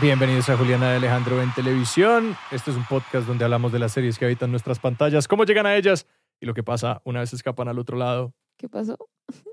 [0.00, 2.34] Bienvenidos a Juliana de Alejandro en televisión.
[2.50, 5.66] Este es un podcast donde hablamos de las series que habitan nuestras pantallas, cómo llegan
[5.66, 6.06] a ellas
[6.40, 8.32] y lo que pasa una vez escapan al otro lado.
[8.56, 8.96] ¿Qué pasó?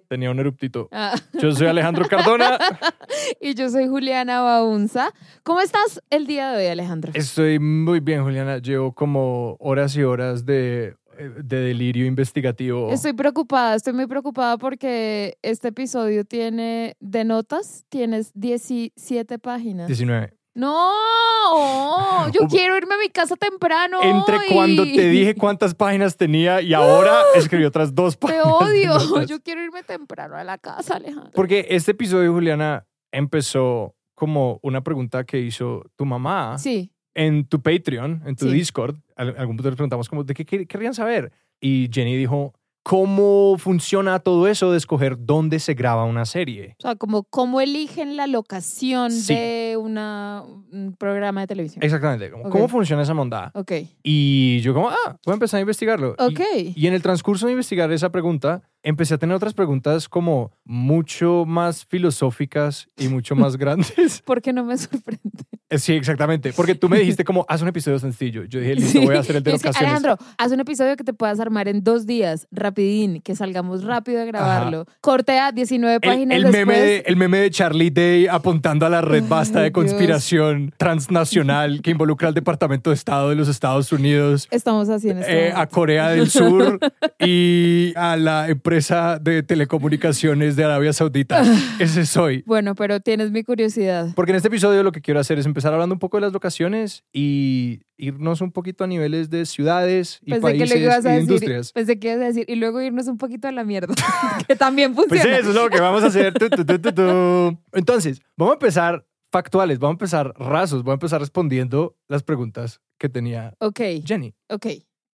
[0.07, 0.87] Tenía un eruptito.
[0.93, 1.15] Ah.
[1.33, 2.57] Yo soy Alejandro Cardona.
[3.41, 5.11] y yo soy Juliana Baunza.
[5.43, 7.11] ¿Cómo estás el día de hoy, Alejandro?
[7.13, 8.59] Estoy muy bien, Juliana.
[8.59, 10.95] Llevo como horas y horas de,
[11.43, 12.89] de delirio investigativo.
[12.93, 19.87] Estoy preocupada, estoy muy preocupada porque este episodio tiene de notas, tienes 17 páginas.
[19.87, 20.36] 19.
[20.57, 23.99] No, yo quiero irme a mi casa temprano.
[24.01, 28.45] Entre cuando te dije cuántas páginas tenía y ahora escribí otras dos Te páginas.
[28.45, 29.23] de odio.
[29.25, 31.31] Yo quiero irme temprano a la casa, Alejandro.
[31.33, 36.57] Porque este episodio, Juliana, empezó como una pregunta que hizo tu mamá.
[36.57, 38.51] Sí, en tu Patreon, en tu Sí.
[38.53, 41.31] Discord, al- algún punto les preguntamos como, ¿de qué quer- querrían saber?
[41.59, 42.53] Y Jenny dijo,
[42.87, 46.75] ¿cómo funciona todo eso de escoger dónde se graba una serie?
[46.79, 49.33] o sea, como cómo eligen la locación Sí.
[49.35, 51.83] de una, un programa de televisión.
[51.83, 52.49] Exactamente, como.
[52.49, 53.51] ¿cómo funciona esa mondada?
[53.55, 56.15] Ok, Y yo como, ah, voy a empezar a investigarlo.
[56.17, 56.39] Y- ok.
[56.75, 61.45] Y, en el transcurso de investigar esa pregunta, empecé a tener otras preguntas como mucho
[61.45, 64.21] más filosóficas y mucho más grandes.
[64.25, 65.21] Porque no me sorprende.
[65.69, 66.53] Eh, Sí, exactamente.
[66.53, 68.45] Porque tú me dijiste como, haz un episodio sencillo.
[68.45, 69.77] Yo dije, listo, voy a hacer el de locaciones.
[69.81, 74.21] Alejandro, haz un episodio que te puedas armar en dos días, rapidín, que salgamos rápido
[74.21, 74.85] a grabarlo.
[75.01, 76.65] Cortea 19 El, páginas el después.
[76.67, 79.73] meme de, el meme de Charlie Day apuntando a la red Ay, basta de Dios.
[79.73, 85.19] conspiración transnacional que involucra al Departamento de Estado de los Estados Unidos, Estamos así en
[85.19, 85.67] este eh, a.
[85.67, 86.79] Corea del Sur
[87.19, 91.41] y a la empresa de telecomunicaciones de Arabia Saudita.
[91.79, 92.43] Ese soy.
[92.45, 94.09] Bueno, pero tienes mi curiosidad.
[94.15, 96.33] Porque en este episodio lo que quiero hacer es empezar hablando un poco de las
[96.33, 101.05] locaciones y irnos un poquito a niveles de ciudades y Pensé que países le ibas
[101.05, 101.71] a y decir, industrias.
[101.71, 103.93] pensé que ibas a decir, y luego irnos un poquito a la mierda,
[104.47, 105.37] que también Pues funciona.
[105.37, 106.33] eso es lo que vamos a hacer.
[106.33, 107.57] Tu, tu, tu, tu, tu.
[107.73, 112.81] Entonces, vamos a empezar factuales, vamos a empezar rasos, vamos a empezar respondiendo las preguntas
[112.97, 114.33] que tenía Ok, Jenny.
[114.49, 114.65] ok.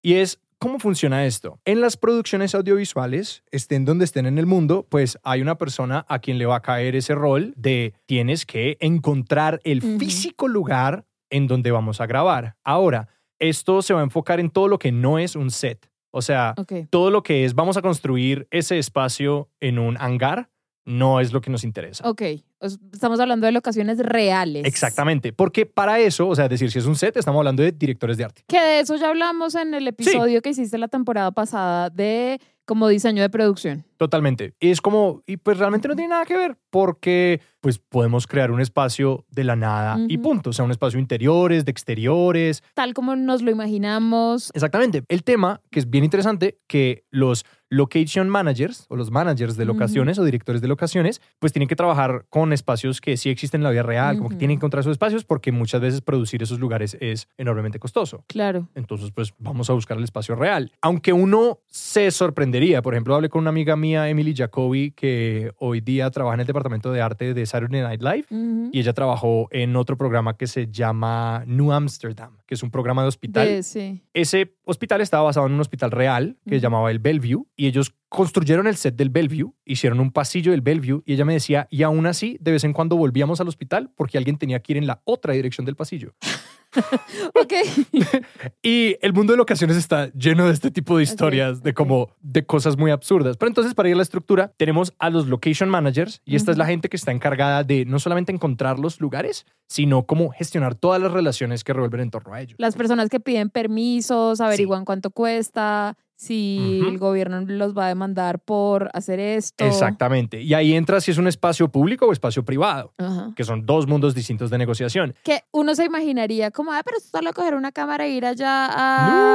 [0.03, 1.59] Y es, ¿cómo funciona esto?
[1.66, 6.19] En las producciones audiovisuales, estén donde estén en el mundo, pues hay una persona a
[6.19, 11.47] quien le va a caer ese rol de tienes que encontrar el físico lugar en
[11.47, 12.57] donde vamos a grabar.
[12.63, 15.89] Ahora, esto se va a enfocar en todo lo que no es un set.
[16.11, 16.53] O sea,
[16.91, 20.51] todo lo que es vamos a construir ese espacio en un hangar
[20.86, 22.08] no es lo que nos interesa.
[22.09, 22.22] ok.
[22.59, 24.66] Os- Estamos hablando de locaciones reales.
[24.66, 28.18] Exactamente, porque para eso, o sea, decir, si es un set, estamos hablando de directores
[28.18, 28.44] de arte.
[28.47, 32.88] Que de eso ya hablamos en el episodio que hiciste la temporada pasada de como
[32.88, 33.84] diseño de producción.
[34.01, 34.56] Totalmente.
[34.59, 38.50] Y es como, y pues realmente no tiene nada que ver, porque pues podemos crear
[38.50, 40.23] un espacio de la nada y Ujú.
[40.23, 40.50] punto.
[40.50, 42.63] O sea, un espacio interiores, de exteriores.
[42.73, 44.50] Tal como nos lo imaginamos.
[44.56, 45.03] Exactamente.
[45.07, 50.17] El tema, que es bien interesante, que los location managers o los managers de locaciones
[50.19, 53.69] o directores de locaciones, pues tienen que trabajar con espacios que sí existen en la
[53.69, 56.97] vida real, como que tienen que encontrar esos espacios porque muchas veces producir esos lugares
[57.00, 58.25] es enormemente costoso.
[58.28, 58.67] Claro.
[58.75, 60.72] Entonces, pues vamos a buscar el espacio real.
[60.81, 65.81] Aunque uno se sorprendería, por ejemplo, hablé con una amiga mía, Emily Jacobi, que hoy
[65.81, 68.25] día trabaja en el departamento de arte de Saturday Night Live.
[68.72, 73.02] Y ella trabajó en otro programa que se llama New Amsterdam, que es un programa
[73.03, 73.47] de hospital.
[73.47, 74.02] De- sí.
[74.13, 77.94] Ese hospital estaba basado en un hospital real que se llamaba el Bellevue y ellos
[78.09, 81.84] construyeron el set del Bellevue, hicieron un pasillo del Bellevue y ella me decía, y
[81.84, 84.88] aún así, de vez en cuando volvíamos al hospital porque alguien tenía que ir en
[84.88, 86.13] la otra dirección del pasillo.
[87.36, 87.54] Ok.
[88.64, 92.46] Y el mundo de locaciones está lleno de este tipo de historias, de como de
[92.46, 93.38] cosas muy absurdas.
[93.38, 96.58] Pero entonces, para ir a la estructura, tenemos a los location managers y esta es
[96.58, 101.02] la gente que está encargada de no solamente encontrar los lugares, sino como gestionar todas
[101.02, 102.56] las relaciones que revuelven en torno a ellos.
[102.59, 108.38] Las personas que piden permisos, averiguan cuánto cuesta, si el gobierno los va a demandar
[108.38, 109.66] por hacer esto.
[109.66, 110.40] Exactamente.
[110.40, 112.94] Y ahí entra si es un espacio público o espacio privado,
[113.35, 115.16] que son dos mundos distintos de negociación.
[115.23, 118.68] Que uno se imaginaría como, ah, pero es solo coger una cámara e ir allá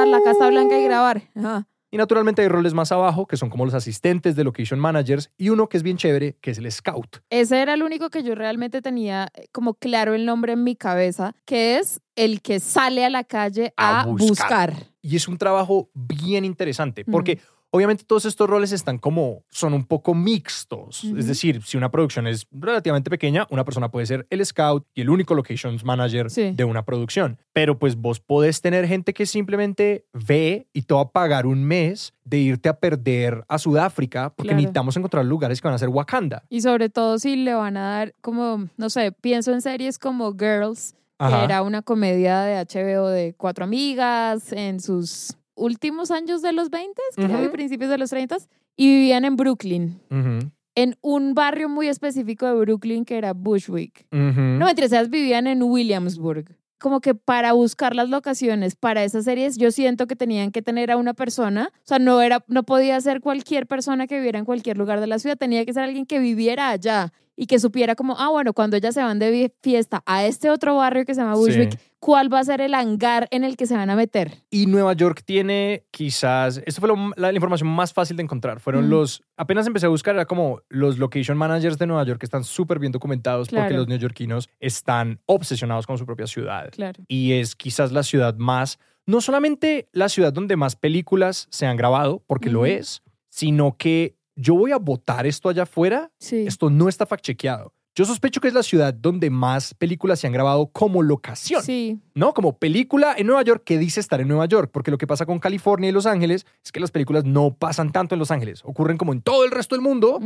[0.03, 1.23] a la Casa Blanca y grabar.
[1.35, 1.67] Ajá.
[1.91, 5.50] Y naturalmente hay roles más abajo, que son como los asistentes de location managers, y
[5.50, 7.19] uno que es bien chévere, que es el scout.
[7.31, 10.75] Ese era el único que yo realmente tenía eh, como claro el nombre en mi
[10.75, 14.71] cabeza, que es el que sale a la calle A a, buscar.
[14.71, 14.87] buscar.
[15.00, 17.38] Y es un trabajo bien interesante, porque
[17.71, 21.05] Obviamente todos estos roles están como, son un poco mixtos.
[21.05, 25.03] Es decir, si una producción es relativamente pequeña, una persona puede ser el scout y
[25.03, 26.53] el único locations manager Sí.
[26.53, 27.39] de una producción.
[27.53, 31.65] Pero pues vos podés tener gente que simplemente ve y te va a pagar un
[31.65, 34.57] mes de irte a perder a Sudáfrica porque Claro.
[34.57, 36.45] necesitamos encontrar lugares que van a ser Wakanda.
[36.49, 40.33] Y sobre todo si le van a dar como, no sé, pienso en series como
[40.33, 41.39] Girls, Ajá.
[41.39, 46.70] que era una comedia de HBO de cuatro amigas en sus últimos años de los
[46.70, 47.53] 20, creo, y Ujú.
[47.53, 48.37] principios de los 30,
[48.76, 54.06] y vivían en Brooklyn, Ujú, en un barrio muy específico de Brooklyn que era Bushwick.
[54.12, 54.41] ujú.
[54.41, 56.55] No, mentiras, ellas vivían en Williamsburg.
[56.79, 60.91] Como que para buscar las locaciones para esas series, yo siento que tenían que tener
[60.91, 64.44] a una persona, o sea, no era, no podía ser cualquier persona que viviera en
[64.44, 67.94] cualquier lugar de la ciudad, tenía que ser alguien que viviera allá y que supiera
[67.94, 71.23] como, ah, bueno, cuando ellas se van de fiesta a este otro barrio que se
[71.23, 71.79] llama Bushwick, Sí.
[72.06, 74.44] ¿Cuál va a ser el hangar en el que se van a meter?
[74.49, 78.61] Y Nueva York tiene quizás, esto fue lo- la, la información más fácil de encontrar,
[78.61, 78.91] fueron Mm.
[78.91, 82.44] los, apenas empecé a buscar, era como los location managers de Nueva York que están
[82.44, 86.70] súper bien documentados porque los neoyorquinos están obsesionados con su propia ciudad.
[86.70, 87.03] Claro.
[87.08, 91.76] Y es quizás la ciudad más, no solamente la ciudad donde más películas se han
[91.76, 96.44] grabado, porque lo es, sino que yo voy a votar esto allá afuera, Sí.
[96.47, 97.73] esto no está fact chequeado.
[97.96, 101.62] Yo sospecho que es la ciudad donde más películas se han grabado como locación.
[101.62, 102.34] Sí, ¿no?
[102.34, 105.25] Como película en Nueva York que dice estar en Nueva York, porque lo que pasa
[105.25, 108.60] con California y Los Ángeles es que las películas no pasan tanto en Los Ángeles,
[108.66, 110.20] ocurren como en todo el resto del mundo,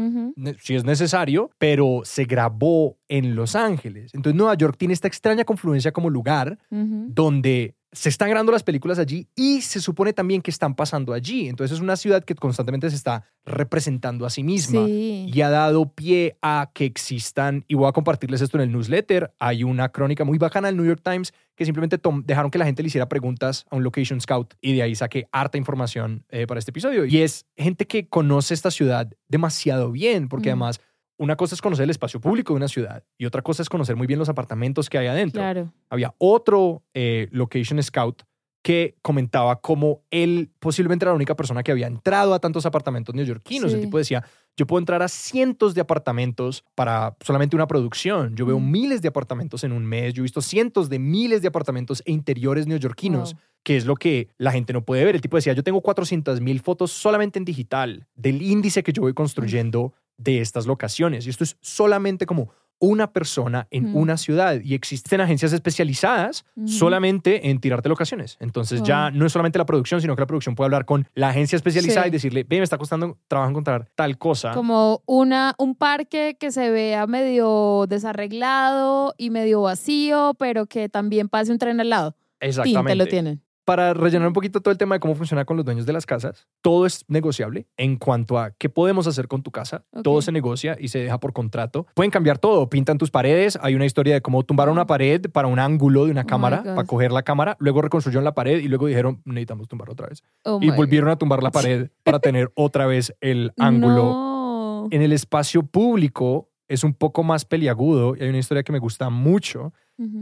[0.58, 4.14] si es necesario, pero se grabó en Los Ángeles.
[4.14, 8.99] Entonces Nueva York tiene esta extraña confluencia como lugar donde se están grabando las películas
[9.01, 11.49] allí y se supone también que están pasando allí.
[11.49, 15.29] Entonces es una ciudad que constantemente se está representando a sí misma Sí.
[15.33, 19.33] y ha dado pie a que existan, y voy a compartirles esto en el newsletter,
[19.41, 22.65] hay una crónica muy bacana del New York Times que simplemente tom- dejaron que la
[22.65, 26.47] gente le hiciera preguntas a un location scout y de ahí saqué harta información eh,
[26.47, 27.05] para este episodio.
[27.05, 30.53] Y es gente que conoce esta ciudad demasiado bien, porque Mm.
[30.53, 30.81] además
[31.20, 33.94] una cosa es conocer el espacio público de una ciudad y otra cosa es conocer
[33.94, 35.72] muy bien los apartamentos que hay adentro Claro.
[35.90, 38.22] había otro eh, location scout
[38.62, 43.14] que comentaba cómo él posiblemente era la única persona que había entrado a tantos apartamentos
[43.14, 43.72] neoyorquinos.
[43.72, 43.84] El Sí.
[43.87, 44.22] tipo decía,
[44.55, 48.37] yo puedo entrar a cientos de apartamentos para solamente una producción.
[48.37, 48.70] Yo veo Mm.
[48.70, 50.12] miles de apartamentos en un mes.
[50.12, 53.43] Yo he visto cientos de miles de apartamentos e interiores neoyorquinos, Wow.
[53.64, 55.14] que es lo que la gente no puede ver.
[55.14, 59.00] El tipo decía, yo tengo 400 mil fotos solamente en digital del índice que yo
[59.00, 61.26] voy construyendo de estas locaciones.
[61.26, 62.50] Y esto es solamente como
[62.82, 63.96] una persona en Mm.
[63.96, 68.38] una ciudad y existen agencias especializadas solamente en tirarte locaciones.
[68.40, 71.28] Entonces ya no es solamente la producción, sino que la producción puede hablar con la
[71.28, 72.08] agencia especializada Sí.
[72.08, 74.52] y decirle, ve, me está costando trabajo encontrar tal cosa.
[74.55, 81.28] Como una, un parque que se vea medio desarreglado y medio vacío, pero que también
[81.28, 82.17] pase un tren al lado.
[82.40, 82.93] Exactamente.
[82.93, 83.43] te lo tienen.
[83.65, 86.07] Para rellenar un poquito todo el tema de cómo funciona con los dueños de las
[86.07, 89.85] casas, todo es negociable en cuanto a qué podemos hacer con tu casa.
[90.03, 91.87] Todo se negocia y se deja por contrato.
[91.95, 93.59] Pueden cambiar todo, pintan tus paredes.
[93.62, 96.62] Hay una historia de cómo tumbaron una pared para un ángulo de una Oh cámara,
[96.62, 97.57] para coger la cámara.
[97.61, 100.23] Luego reconstruyeron la pared y luego dijeron, necesitamos tumbar otra vez.
[100.45, 104.05] Oh y volvieron a tumbar la pared para tener otra vez el ángulo.
[104.05, 104.89] No.
[104.91, 108.79] En el espacio público es un poco más peliagudo y hay una historia que me
[108.79, 109.73] gusta mucho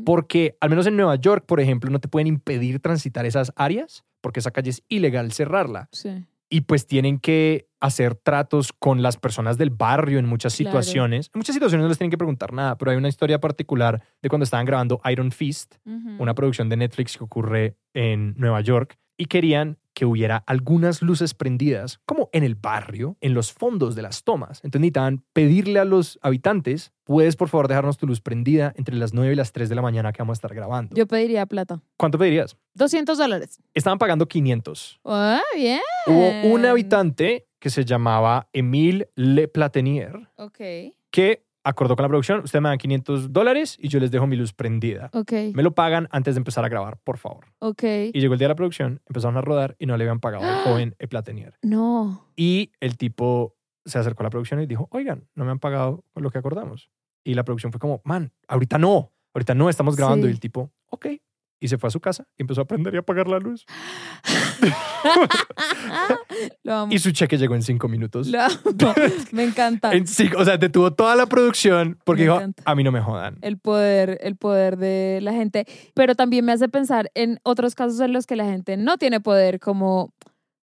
[0.05, 4.05] Porque al menos en Nueva York, por ejemplo, no te pueden impedir transitar esas áreas
[4.21, 6.25] porque esa calle es ilegal cerrarla Sí.
[6.51, 10.71] y pues tienen que hacer tratos con las personas del barrio en muchas Claro.
[10.71, 11.31] situaciones.
[11.33, 14.29] En muchas situaciones no les tienen que preguntar nada, pero hay una historia particular de
[14.29, 15.77] cuando estaban grabando Iron Fist,
[16.19, 21.35] una producción de Netflix que ocurre en Nueva York y querían que hubiera algunas luces
[21.35, 24.59] prendidas como en el barrio, en los fondos de las tomas.
[24.63, 29.13] Entonces necesitaban pedirle a los habitantes, puedes por favor dejarnos tu luz prendida entre las
[29.13, 30.95] 9 y las 3 de la mañana que vamos a estar grabando.
[30.95, 31.83] Yo pediría plata.
[31.97, 32.57] ¿Cuánto pedirías?
[32.75, 33.59] 200 dólares.
[33.75, 35.01] Estaban pagando 500.
[35.05, 35.81] Ah, bien.
[36.07, 40.59] Hubo un habitante que se llamaba Emile Le Platenier Ok.
[41.11, 44.37] que acordó con la producción, ustedes me dan 500 dólares y yo les dejo mi
[44.37, 45.11] luz prendida.
[45.13, 45.33] Ok.
[45.53, 47.47] Me lo pagan antes de empezar a grabar, por favor.
[47.59, 47.83] Ok.
[48.13, 50.45] Y llegó el día de la producción, empezaron a rodar y no le habían pagado
[50.45, 51.07] al joven E.
[51.07, 51.59] Platenier.
[51.63, 52.27] No.
[52.37, 56.05] Y el tipo se acercó a la producción y dijo, oigan, no me han pagado
[56.15, 56.91] lo que acordamos.
[57.23, 60.27] Y la producción fue como, man, ahorita no, ahorita no, estamos grabando.
[60.27, 60.31] Sí.
[60.31, 61.07] Y el tipo, ok.
[61.61, 63.65] Y se fue a su casa y empezó a aprender y a apagar la luz.
[66.63, 66.93] Lo amo.
[66.93, 68.29] Y su cheque llegó en cinco minutos.
[68.29, 68.55] Lo amo.
[69.33, 69.93] Me encanta.
[69.95, 72.63] En cinco- o sea, detuvo toda la producción porque Me dijo, encanta.
[72.67, 73.39] a mí no me jodan.
[73.43, 78.01] el poder, el poder de la gente, pero también me hace pensar en otros casos
[78.01, 80.13] en los que la gente no tiene poder, como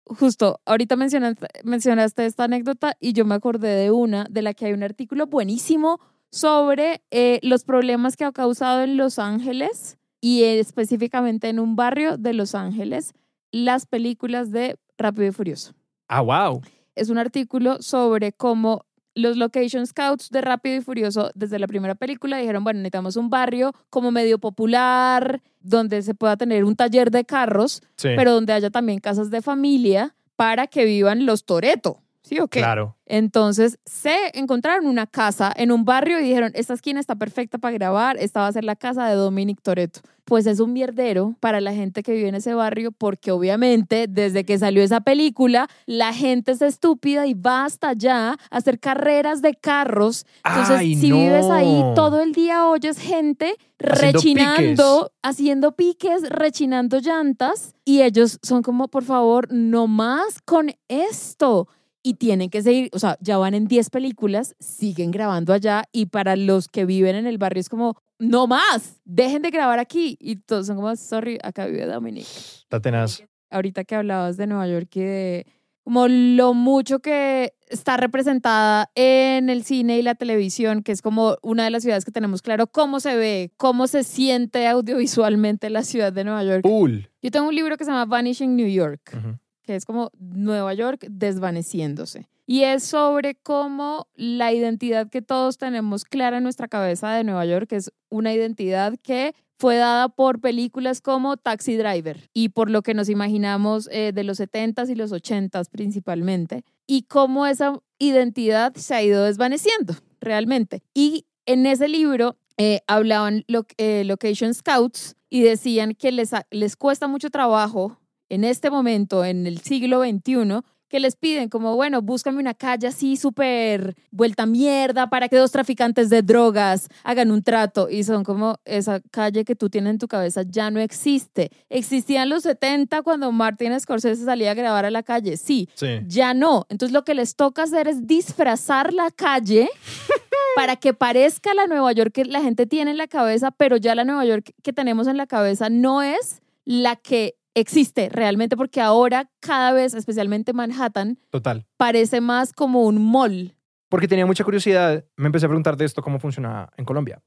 [0.06, 4.66] justo ahorita mencionaste, mencionaste esta anécdota y yo me acordé de una de la que
[4.66, 5.98] hay un artículo buenísimo
[6.30, 12.16] sobre eh, los problemas que ha causado en Los Ángeles y específicamente en un barrio
[12.16, 13.12] de Los Ángeles
[13.52, 15.74] las películas de Rápido y Furioso.
[16.08, 16.62] Ah, wow.
[16.94, 21.94] Es un artículo sobre cómo los location scouts de Rápido y Furioso desde la primera
[21.94, 27.10] película dijeron, bueno, necesitamos un barrio como medio popular, donde se pueda tener un taller
[27.10, 28.08] de carros, Sí.
[28.16, 32.00] pero donde haya también casas de familia para que vivan los Toreto.
[32.24, 32.60] ¿Sí o qué?
[32.60, 32.96] Claro.
[33.04, 37.74] Entonces se encontraron una casa en un barrio y dijeron, esta esquina está perfecta para
[37.74, 40.00] grabar, esta va a ser la casa de Dominic Toretto.
[40.24, 44.44] Pues es un mierdero para la gente que vive en ese barrio porque obviamente desde
[44.44, 49.42] que salió esa película la gente es estúpida y va hasta allá a hacer carreras
[49.42, 50.24] de carros.
[50.46, 51.18] Entonces Ay, si no.
[51.18, 58.38] vives ahí todo el día oyes gente Haciendo rechinando, haciendo piques, rechinando llantas y ellos
[58.42, 61.68] son como, por favor, no más con esto
[62.06, 66.06] y tienen que seguir, o sea, ya van en 10 películas, siguen grabando allá y
[66.06, 70.18] para los que viven en el barrio es como, no más, dejen de grabar aquí.
[70.20, 72.26] Y todos son como, sorry, acá vive Dominic.
[72.26, 73.24] Está tenaz.
[73.50, 75.46] Ahorita que hablabas de Nueva York y de
[75.82, 81.36] como lo mucho que está representada en el cine y la televisión, que es como
[81.42, 85.82] una de las ciudades que tenemos claro cómo se ve, cómo se siente audiovisualmente la
[85.82, 86.62] ciudad de Nueva York.
[86.62, 87.10] Cool.
[87.22, 89.38] Yo tengo un libro que se llama Vanishing New York Ujú.
[89.64, 92.28] Que es como Nueva York desvaneciéndose.
[92.46, 97.46] Y es sobre cómo la identidad que todos tenemos clara en nuestra cabeza de Nueva
[97.46, 102.82] York es una identidad que fue dada por películas como Taxi Driver y por lo
[102.82, 108.74] que nos imaginamos eh, de los 70s y los 80s principalmente, y cómo esa identidad
[108.74, 110.82] se ha ido desvaneciendo realmente.
[110.92, 116.76] Y en ese libro eh, hablaban lo- eh, Location Scouts y decían que les, les
[116.76, 120.62] cuesta mucho trabajo en este momento, en el siglo XXI,
[120.94, 125.50] que les piden como, bueno, búscame una calle así súper vuelta mierda para que dos
[125.50, 127.88] traficantes de drogas hagan un trato.
[127.90, 131.50] Y son como, esa calle que tú tienes en tu cabeza ya no existe.
[131.68, 135.68] Existía en los 70 cuando Martin Scorsese salía a grabar a la calle, sí.
[135.74, 135.98] Sí.
[136.06, 136.64] Ya no.
[136.68, 139.68] Entonces lo que les toca hacer es disfrazar la calle
[140.54, 143.96] para que parezca la Nueva York que la gente tiene en la cabeza, pero ya
[143.96, 148.80] la Nueva York que tenemos en la cabeza no es la que existe realmente, porque
[148.80, 151.66] ahora cada vez, especialmente Manhattan, Total.
[151.76, 153.54] parece más como un mall.
[153.88, 157.22] Porque tenía mucha curiosidad, me empecé a preguntar de esto cómo funcionaba en Colombia.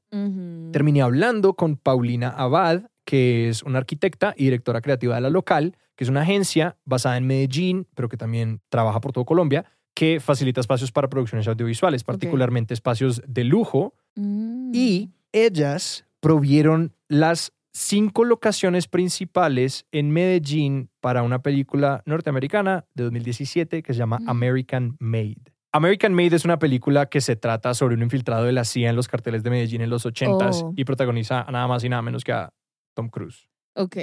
[0.71, 5.77] Terminé hablando con Paulina Abad, que es una arquitecta y directora creativa de La Local,
[5.95, 10.19] que es una agencia basada en Medellín, pero que también trabaja por todo Colombia, que
[10.19, 13.95] facilita espacios para producciones audiovisuales, particularmente espacios de lujo.
[14.15, 14.71] Mm.
[14.75, 23.83] Y ellas provieron las cinco locaciones principales en Medellín para una película norteamericana de 2017
[23.83, 24.19] que se llama.
[24.27, 25.37] American Made.
[25.71, 28.95] American Made es una película que se trata sobre un infiltrado de la CIA en
[28.95, 30.73] los carteles de Medellín en los 80s Oh.
[30.75, 32.49] y protagoniza a nada más y nada menos que a
[32.95, 33.47] Tom Cruise.
[33.75, 33.97] Ok.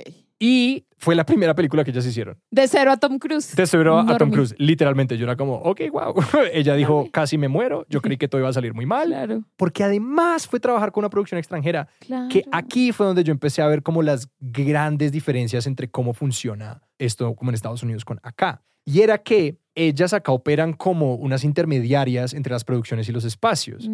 [0.47, 2.39] Y fue la primera película que ellas hicieron.
[2.51, 3.55] De cero a Tom Cruise.
[3.57, 4.31] Te cero a Tom.
[4.31, 4.55] Cruise.
[4.59, 6.15] Literalmente, yo era como, ok, wow.
[6.53, 7.87] Ella dijo, casi me muero.
[7.89, 9.09] Yo creí que todo iba a salir muy mal.
[9.09, 12.29] Claro, Porque además fue trabajar con una producción extranjera claro.
[12.29, 16.83] que aquí fue donde yo empecé a ver como las grandes diferencias entre cómo funciona
[16.99, 18.63] esto como en Estados Unidos con acá.
[18.85, 23.89] Y era que ellas acá operan como unas intermediarias entre las producciones y los espacios.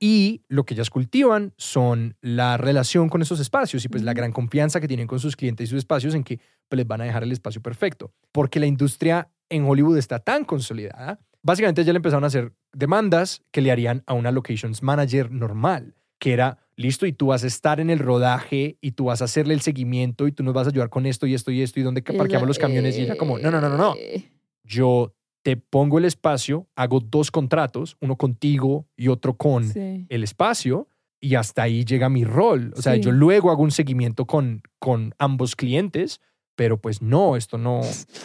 [0.00, 4.32] Y lo que ellas cultivan son la relación con esos espacios y pues la gran
[4.32, 7.04] confianza que tienen con sus clientes y sus espacios en que pues, les van a
[7.04, 8.12] dejar el espacio perfecto.
[8.32, 11.20] Porque la industria en Hollywood está tan consolidada.
[11.42, 15.94] Básicamente ya le empezaron a hacer demandas que le harían a una locations manager normal,
[16.18, 19.26] que era, listo, y tú vas a estar en el rodaje y tú vas a
[19.26, 21.78] hacerle el seguimiento y tú nos vas a ayudar con esto y esto y esto
[21.78, 22.98] y dónde parqueamos los camiones.
[22.98, 24.24] Y ella como, no, no, no, no, no eh,
[24.66, 25.14] yo
[25.46, 30.04] te pongo el espacio, hago dos contratos, uno contigo y otro con sí.
[30.08, 30.88] el espacio,
[31.20, 32.72] y hasta ahí llega mi rol.
[32.76, 33.00] O sea, Sí.
[33.02, 36.20] yo luego hago un seguimiento con, con ambos clientes,
[36.56, 37.80] pero pues no, esto no,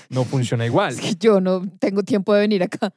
[0.09, 0.23] no
[0.55, 0.93] funciona igual.
[0.93, 2.91] Es que yo no tengo tiempo de venir acá.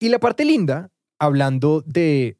[0.00, 2.36] Y la parte linda, hablando de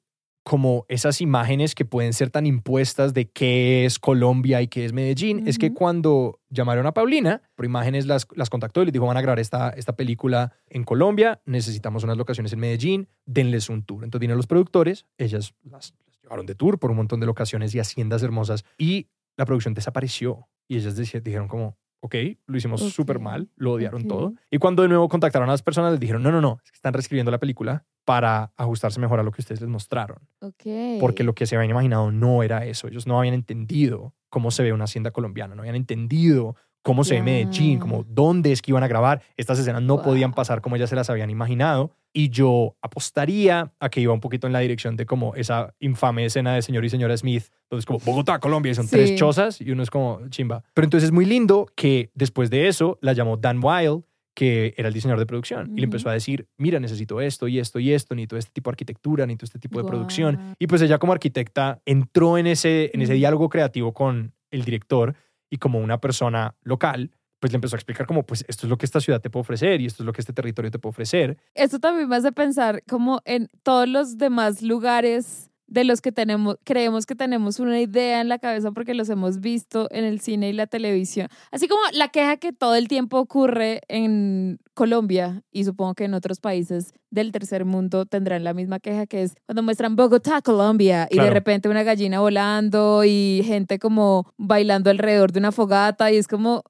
[0.49, 4.95] como esas imágenes que pueden ser tan impuestas de qué es Colombia y qué es
[4.95, 9.07] Medellín, es que cuando llamaron a Paulina, por imágenes las, las contactó y les dijo,
[9.07, 13.83] van a grabar esta, esta película en Colombia, necesitamos unas locaciones en Medellín, denles un
[13.83, 14.05] tour.
[14.05, 17.75] Entonces vinieron los productores, ellas las, las llevaron de tour por un montón de locaciones
[17.75, 20.49] y haciendas hermosas y la producción desapareció.
[20.67, 22.14] Y ellas dijeron como, ok,
[22.47, 24.35] lo hicimos Ok, súper mal, lo odiaron todo.
[24.50, 26.76] Y cuando de nuevo contactaron a las personas, les dijeron, no, no, no, es que
[26.76, 30.19] están reescribiendo la película para ajustarse mejor a lo que ustedes les mostraron.
[30.40, 30.64] Ok.
[31.00, 32.88] Porque lo que se habían imaginado no era eso.
[32.88, 37.15] Ellos no habían entendido cómo se ve una hacienda colombiana, no habían entendido cómo se
[37.17, 39.23] ve Medellín, como dónde es que iban a grabar.
[39.37, 41.91] Estas escenas no podían pasar como ellas se las habían imaginado.
[42.13, 46.25] Y yo apostaría a que iba un poquito en la dirección de como esa infame
[46.25, 48.91] escena de señor y señora Smith, donde es como Bogotá, Colombia, y son Sí.
[48.97, 50.63] tres chozas y uno es como chimba.
[50.75, 54.03] Pero entonces es muy lindo que después de eso la llamó Dan Weil,
[54.35, 55.73] que era el diseñador de producción.
[55.77, 58.71] Y le empezó a decir, mira, necesito esto y esto y esto, necesito este tipo
[58.71, 60.55] de arquitectura, necesito este tipo de producción.
[60.59, 65.15] Y pues ella como arquitecta entró en ese, en ese diálogo creativo con el director
[65.50, 68.78] y como una persona local, pues le empezó a explicar como, pues esto es lo
[68.78, 70.90] que esta ciudad te puede ofrecer y esto es lo que este territorio te puede
[70.90, 71.38] ofrecer.
[71.55, 76.57] Esto también me hace pensar como en todos los demás lugares de los que tenemos,
[76.64, 80.49] creemos que tenemos una idea en la cabeza porque los hemos visto en el cine
[80.49, 81.28] y la televisión.
[81.52, 86.15] Así como la queja que todo el tiempo ocurre en Colombia y supongo que en
[86.15, 91.09] otros países del tercer mundo tendrán la misma queja que es cuando muestran Bogotá, Colombia
[91.11, 96.17] y de repente una gallina volando y gente como bailando alrededor de una fogata y
[96.17, 96.63] es como,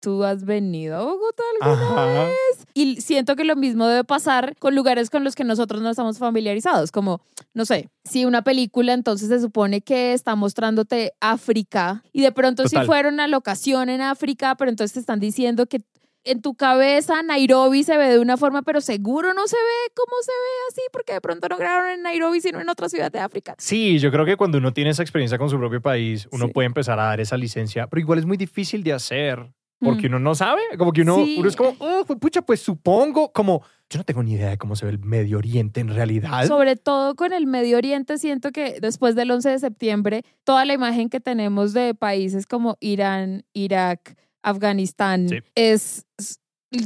[0.00, 2.24] ¿tú has venido a Bogotá alguna Ajá.
[2.24, 2.66] vez?
[2.74, 6.18] Y siento que lo mismo debe pasar con lugares con los que nosotros no estamos
[6.18, 7.20] familiarizados, como,
[7.54, 12.66] no sé, si una película entonces se supone que está mostrándote África y de pronto
[12.66, 15.84] si fueron a locación en África, pero entonces te están diciendo que
[16.24, 20.16] en tu cabeza Nairobi se ve de una forma, pero seguro no se ve como
[20.22, 23.18] se ve así, porque de pronto no grabaron en Nairobi, sino en otra ciudad de
[23.20, 23.54] África.
[23.58, 26.52] Sí, yo creo que cuando uno tiene esa experiencia con su propio país, uno Sí.
[26.52, 29.52] puede empezar a dar esa licencia, pero igual es muy difícil de hacer.
[29.84, 30.12] Porque Mm.
[30.12, 31.36] uno no sabe, como que uno, Sí.
[31.40, 34.76] uno es como, oh, pucha, pues supongo, como, yo no tengo ni idea de cómo
[34.76, 36.46] se ve el Medio Oriente en realidad.
[36.46, 40.74] Sobre todo con el Medio Oriente, siento que después del 11 de septiembre, toda la
[40.74, 45.38] imagen que tenemos de países como Irán, Irak, Afganistán, Sí.
[45.54, 46.06] es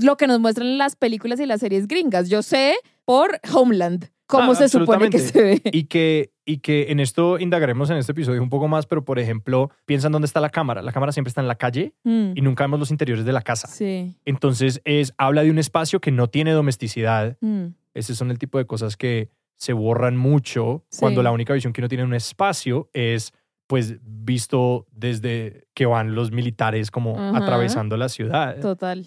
[0.03, 2.29] lo que nos muestran las películas y las series gringas.
[2.29, 5.63] Yo sé por Homeland cómo Ah, se supone que se ve.
[5.73, 9.21] Y que, y que en esto indagaremos en este episodio un poco más, pero por
[9.21, 10.83] ejemplo, piensan dónde está la cámara.
[10.83, 13.43] La cámara siempre está en la calle Mm, y nunca vemos los interiores de la
[13.43, 13.69] casa.
[13.69, 14.17] Sí.
[14.25, 17.37] Entonces, es, habla de un espacio que no tiene domesticidad.
[17.41, 20.99] mm, Ese son el tipo de cosas que se borran mucho Sí.
[21.01, 23.33] cuando la única visión que uno tiene en un espacio es
[23.67, 28.61] pues visto desde que van los militares como atravesando la ciudad.
[28.61, 29.07] Total.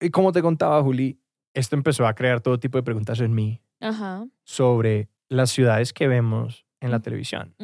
[0.00, 1.20] Y como te contaba, Juli,
[1.54, 3.60] esto empezó a crear todo tipo de preguntas en mí
[4.44, 7.54] sobre las ciudades que vemos en la televisión.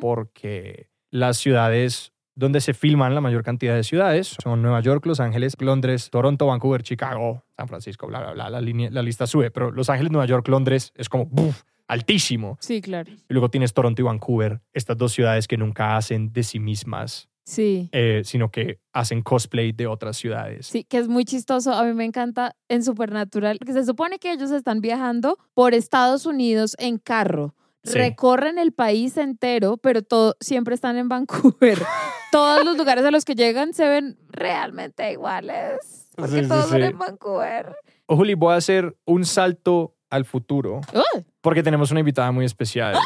[0.00, 5.20] Porque las ciudades donde se filman la mayor cantidad de ciudades son Nueva York, Los
[5.20, 8.50] Ángeles, Londres, Toronto, Vancouver, Chicago, San Francisco, bla, bla, bla.
[8.50, 11.62] La, línea- la lista sube, pero Los Ángeles, Nueva York, Londres es como ¡buf!
[11.88, 12.56] Altísimo.
[12.60, 13.10] Sí, claro.
[13.12, 17.28] Y luego tienes Toronto y Vancouver, estas dos ciudades que nunca hacen de sí mismas,
[17.46, 17.90] Sí.
[17.92, 20.66] eh, sino que hacen cosplay de otras ciudades.
[20.66, 21.72] Sí, que es muy chistoso.
[21.74, 26.24] A mí me encanta en Supernatural, porque se supone que ellos están viajando por Estados
[26.26, 27.54] Unidos en carro.
[27.82, 27.98] Sí.
[27.98, 31.78] Recorren el país entero, pero todo, siempre están en Vancouver.
[32.32, 36.08] Todos los lugares a los que llegan se ven realmente iguales.
[36.16, 37.76] Porque Sí, sí, todos son en Vancouver.
[38.08, 41.22] Juli, voy a hacer un salto al futuro ¡Uh!
[41.40, 42.96] porque tenemos una invitada muy especial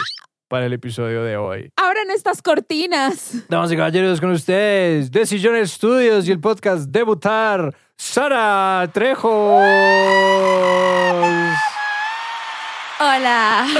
[0.46, 1.70] para el episodio de hoy.
[1.76, 3.34] Abran estas cortinas.
[3.48, 9.56] Damas y caballeros, con ustedes, de Sillón Studios y el podcast Debutar, Sara Trejo.
[13.00, 13.66] Hola.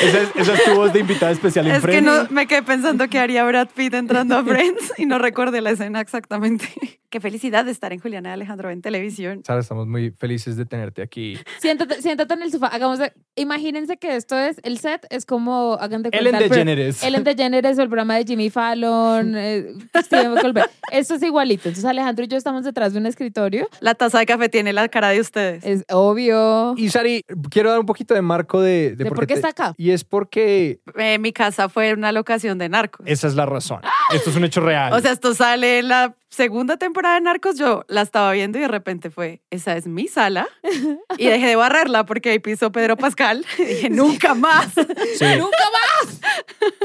[0.00, 2.04] Esa es, esa es tu voz de invitada especial en Es que Friends.
[2.04, 5.70] no, me quedé pensando que haría Brad Pitt entrando a Friends y no recordé la
[5.70, 6.68] escena exactamente.
[7.14, 9.42] Qué felicidad de estar en Juliana y Alejandro en televisión.
[9.46, 11.38] Sara, estamos muy felices de tenerte aquí.
[11.60, 12.66] Siéntate, siéntate en el sofá.
[12.66, 16.48] Hagamos de- imagínense que esto es, el set es como, hagan de Ellen cuenta, el
[16.48, 17.04] pro- DeGeneres.
[17.04, 19.64] Ellen DeGeneres el programa de Jimmy Fallon, eh,
[19.96, 20.72] Steven Colbert.
[20.90, 21.68] Esto es igualito.
[21.68, 23.68] Entonces Alejandro y yo estamos detrás de un escritorio.
[23.78, 25.64] La taza de café tiene la cara de ustedes.
[25.64, 26.74] Es obvio.
[26.76, 29.72] Y Sari, quiero dar un poquito de marco de, ¿De por qué está acá?
[29.76, 33.06] Y es porque Eh, mi casa fue una locación de Narcos.
[33.06, 33.82] esa es la razón.
[34.12, 34.92] Esto es un hecho real.
[34.92, 37.56] O sea, esto sale en la segunda temporada de Narcos.
[37.56, 40.48] Yo la estaba viendo y de repente fue, esa es mi sala.
[41.16, 43.46] Y dejé de barrerla porque ahí pisó Pedro Pascal.
[43.58, 44.72] Y dije, nunca más.
[44.74, 45.24] Sí.
[45.38, 46.20] ¡Nunca más!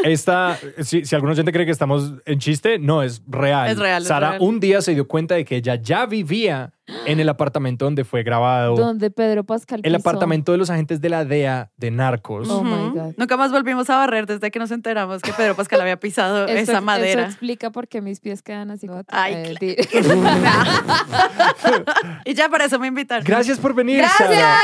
[0.03, 3.69] Esta, si, si alguna gente cree que estamos en chiste, no, es real.
[3.69, 4.41] Es real, es Sara real.
[4.41, 6.73] un día se dio cuenta de que ella ya vivía
[7.05, 8.75] en el apartamento donde fue grabado.
[8.75, 9.97] Donde Pedro Pascal El pisó.
[10.09, 12.49] apartamento de los agentes de la DEA de Narcos.
[12.49, 12.89] Oh my.
[12.97, 13.13] God.
[13.15, 16.81] Nunca más volvimos a barrer desde que nos enteramos que Pedro Pascal había pisado esa
[16.81, 17.21] madera.
[17.21, 18.87] Eso explica por qué mis pies quedan así.
[19.09, 21.85] Ay, Eh, claro.
[22.25, 23.23] y ya para eso me invitaron.
[23.23, 24.29] Gracias por venir, ¡Gracias!
[24.29, 24.57] Sara.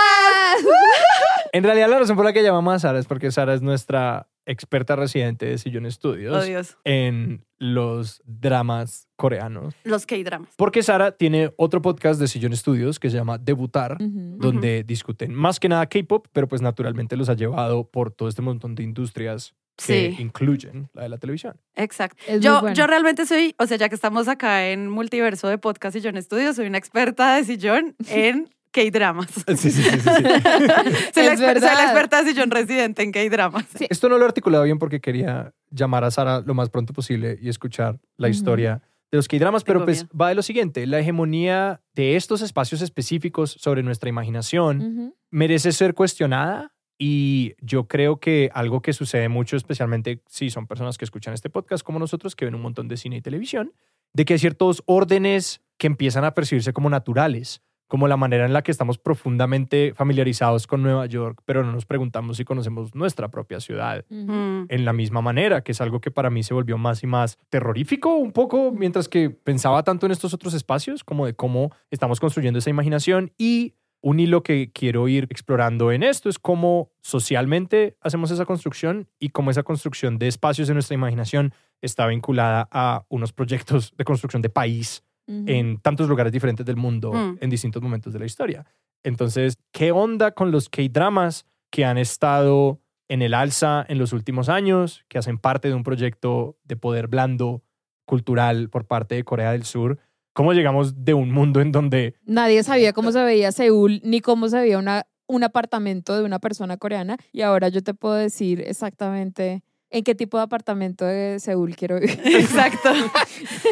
[1.54, 4.28] En realidad, la razón por la que llamamos a Sara es porque Sara es nuestra
[4.46, 9.74] experta residente de Sillón Studios Oh, en los dramas coreanos.
[9.84, 10.50] Los K-dramas.
[10.58, 15.60] Porque Sara tiene otro podcast de Sillón Studios que se llama Debutar, donde discuten más
[15.60, 19.54] que nada K-pop, pero pues naturalmente los ha llevado por todo este montón de industrias
[19.78, 21.58] que Sí, incluyen la de la televisión.
[21.76, 22.24] exacto.
[22.28, 22.74] Es Yo, bueno.
[22.76, 26.56] yo realmente soy, o sea, ya que estamos acá en multiverso de podcast Sillón Estudios,
[26.56, 29.28] soy una experta de sillón en K-dramas.
[29.48, 30.00] Sí, sí, sí, sí, sí.
[31.14, 33.66] soy, la exper- soy la experta de sillón residente en K-dramas.
[33.90, 37.38] Esto no lo he articulado bien porque quería llamar a Sara lo más pronto posible
[37.42, 40.18] y escuchar la historia de los K-dramas, pero Tengo pues miedo.
[40.20, 45.94] va de lo siguiente, la hegemonía de estos espacios específicos sobre nuestra imaginación merece ser
[45.94, 51.34] cuestionada y yo creo que algo que sucede mucho, especialmente si son personas que escuchan
[51.34, 53.74] este podcast como nosotros, que ven un montón de cine y televisión,
[54.14, 58.54] de que hay ciertos órdenes que empiezan a percibirse como naturales, como la manera en
[58.54, 63.30] la que estamos profundamente familiarizados con Nueva York, pero no nos preguntamos si conocemos nuestra
[63.30, 64.06] propia ciudad.
[64.10, 64.66] Mm.
[64.70, 67.38] en la misma manera, que es algo que para mí se volvió más y más
[67.50, 72.20] terrorífico un poco, mientras que pensaba tanto en estos otros espacios, como de cómo estamos
[72.20, 77.98] construyendo esa imaginación y un hilo que quiero ir explorando en esto es cómo socialmente
[78.02, 83.06] hacemos esa construcción y cómo esa construcción de espacios en nuestra imaginación está vinculada a
[83.10, 87.38] unos proyectos de construcción de país En tantos lugares diferentes del mundo Mm.
[87.42, 88.66] en distintos momentos de la historia.
[89.04, 94.50] Entonces, ¿qué onda con los K-dramas que han estado en el alza en los últimos
[94.50, 97.64] años, que hacen parte de un proyecto de poder blando
[98.06, 100.00] cultural por parte de Corea del Sur?
[100.34, 104.48] ¿Cómo llegamos de un mundo en donde Nadie sabía cómo se veía Seúl ni cómo
[104.50, 108.62] se veía una, un apartamento de una persona coreana y ahora yo te puedo decir
[108.62, 109.64] exactamente
[109.98, 112.20] en qué tipo de apartamento de Seúl quiero vivir.
[112.26, 112.94] Exacto.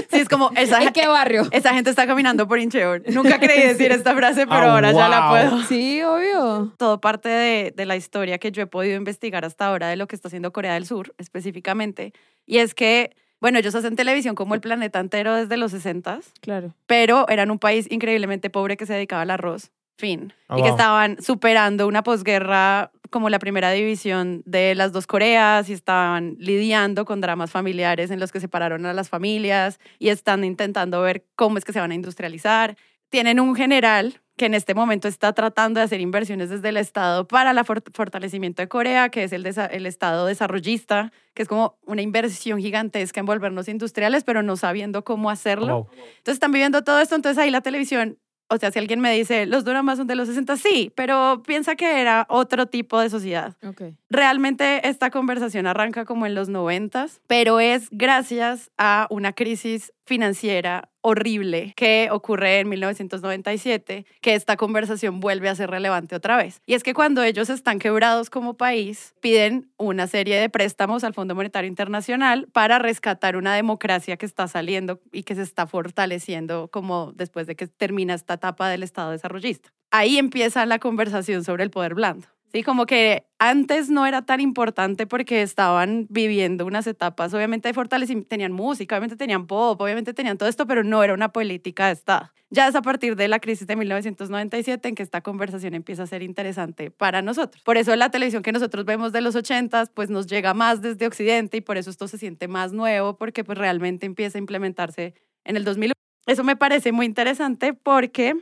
[0.09, 1.43] Sí, es como esa, ¿En qué barrio?
[1.51, 3.03] esa gente está caminando por Incheon.
[3.13, 5.62] Nunca creí decir esta frase, pero Ah, ahora ya la puedo.
[5.63, 6.73] Sí, obvio.
[6.77, 10.07] todo parte de, de la historia que yo he podido investigar hasta ahora de lo
[10.07, 12.13] que está haciendo Corea del Sur específicamente.
[12.45, 16.73] Y es que, bueno, ellos hacen televisión como el planeta entero desde los 60 Claro.
[16.86, 19.71] pero eran un país increíblemente pobre que se dedicaba al arroz.
[19.97, 20.33] Fin.
[20.47, 20.77] Oh, y que wow.
[20.77, 27.06] estaban superando una posguerra como la primera división de las dos Coreas y estaban lidiando
[27.06, 31.60] con dramas familiares en los que separaron a las familias y están intentando ver cómo
[31.60, 32.76] es que se van a industrializar.
[33.10, 37.28] Tienen un general que en este momento está tratando de hacer inversiones desde el Estado
[37.28, 42.02] para el fortalecimiento de Corea, que es el, el Estado desarrollista, que es como una
[42.02, 45.84] inversión gigantesca en volvernos industriales, pero no sabiendo cómo hacerlo.
[45.84, 48.17] wow, Entonces están viviendo todo esto, entonces ahí la televisión,
[48.49, 51.75] o sea, si alguien me dice, los dramas son de los 60, sí, pero piensa
[51.75, 53.56] que era otro tipo de sociedad.
[53.65, 53.82] Ok.
[54.10, 60.89] Realmente esta conversación arranca como en los 90, pero es gracias a una crisis financiera
[61.01, 66.61] horrible que ocurre en 1997 que esta conversación vuelve a ser relevante otra vez.
[66.65, 71.13] Y es que cuando ellos están quebrados como país, piden una serie de préstamos al
[71.13, 76.69] Fondo Monetario Internacional para rescatar una democracia que está saliendo y que se está fortaleciendo
[76.69, 79.69] como después de que termina esta etapa del Estado desarrollista.
[79.91, 82.27] Ahí empieza la conversación sobre el poder blando.
[82.53, 87.73] Sí, como que antes no era tan importante porque estaban viviendo unas etapas, obviamente de
[87.73, 91.87] fortalecimiento, tenían música, obviamente tenían pop, obviamente tenían todo esto, pero no era una política
[91.87, 92.31] de Estado.
[92.51, 96.05] Ya es a partir de la crisis de 1997 en que esta conversación empieza a
[96.05, 97.63] ser interesante para nosotros.
[97.63, 101.07] Por eso la televisión que nosotros vemos de los 80s, pues nos llega más desde
[101.07, 105.15] Occidente y por eso esto se siente más nuevo, porque pues realmente empieza a implementarse
[105.43, 105.93] en el 2001.
[106.27, 108.35] Eso me parece muy interesante porque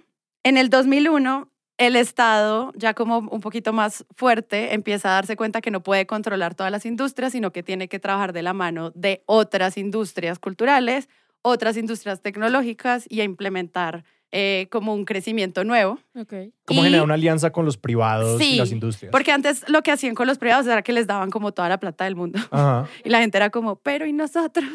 [0.43, 1.47] en el 2001
[1.81, 6.05] el Estado, ya como un poquito más fuerte, empieza a darse cuenta que no puede
[6.05, 10.37] controlar todas las industrias, sino que tiene que trabajar de la mano de otras industrias
[10.37, 11.09] culturales,
[11.41, 15.97] otras industrias tecnológicas y a implementar eh, como un crecimiento nuevo.
[16.13, 16.33] Ok.
[16.71, 19.11] ¿Cómo Y- generar una alianza con los privados y Sí, las industrias?
[19.11, 21.79] Porque antes lo que hacían con los privados era que les daban como toda la
[21.79, 22.39] plata del mundo.
[22.51, 22.87] Ajá.
[23.05, 24.65] Y la gente era como, pero ¿y nosotros?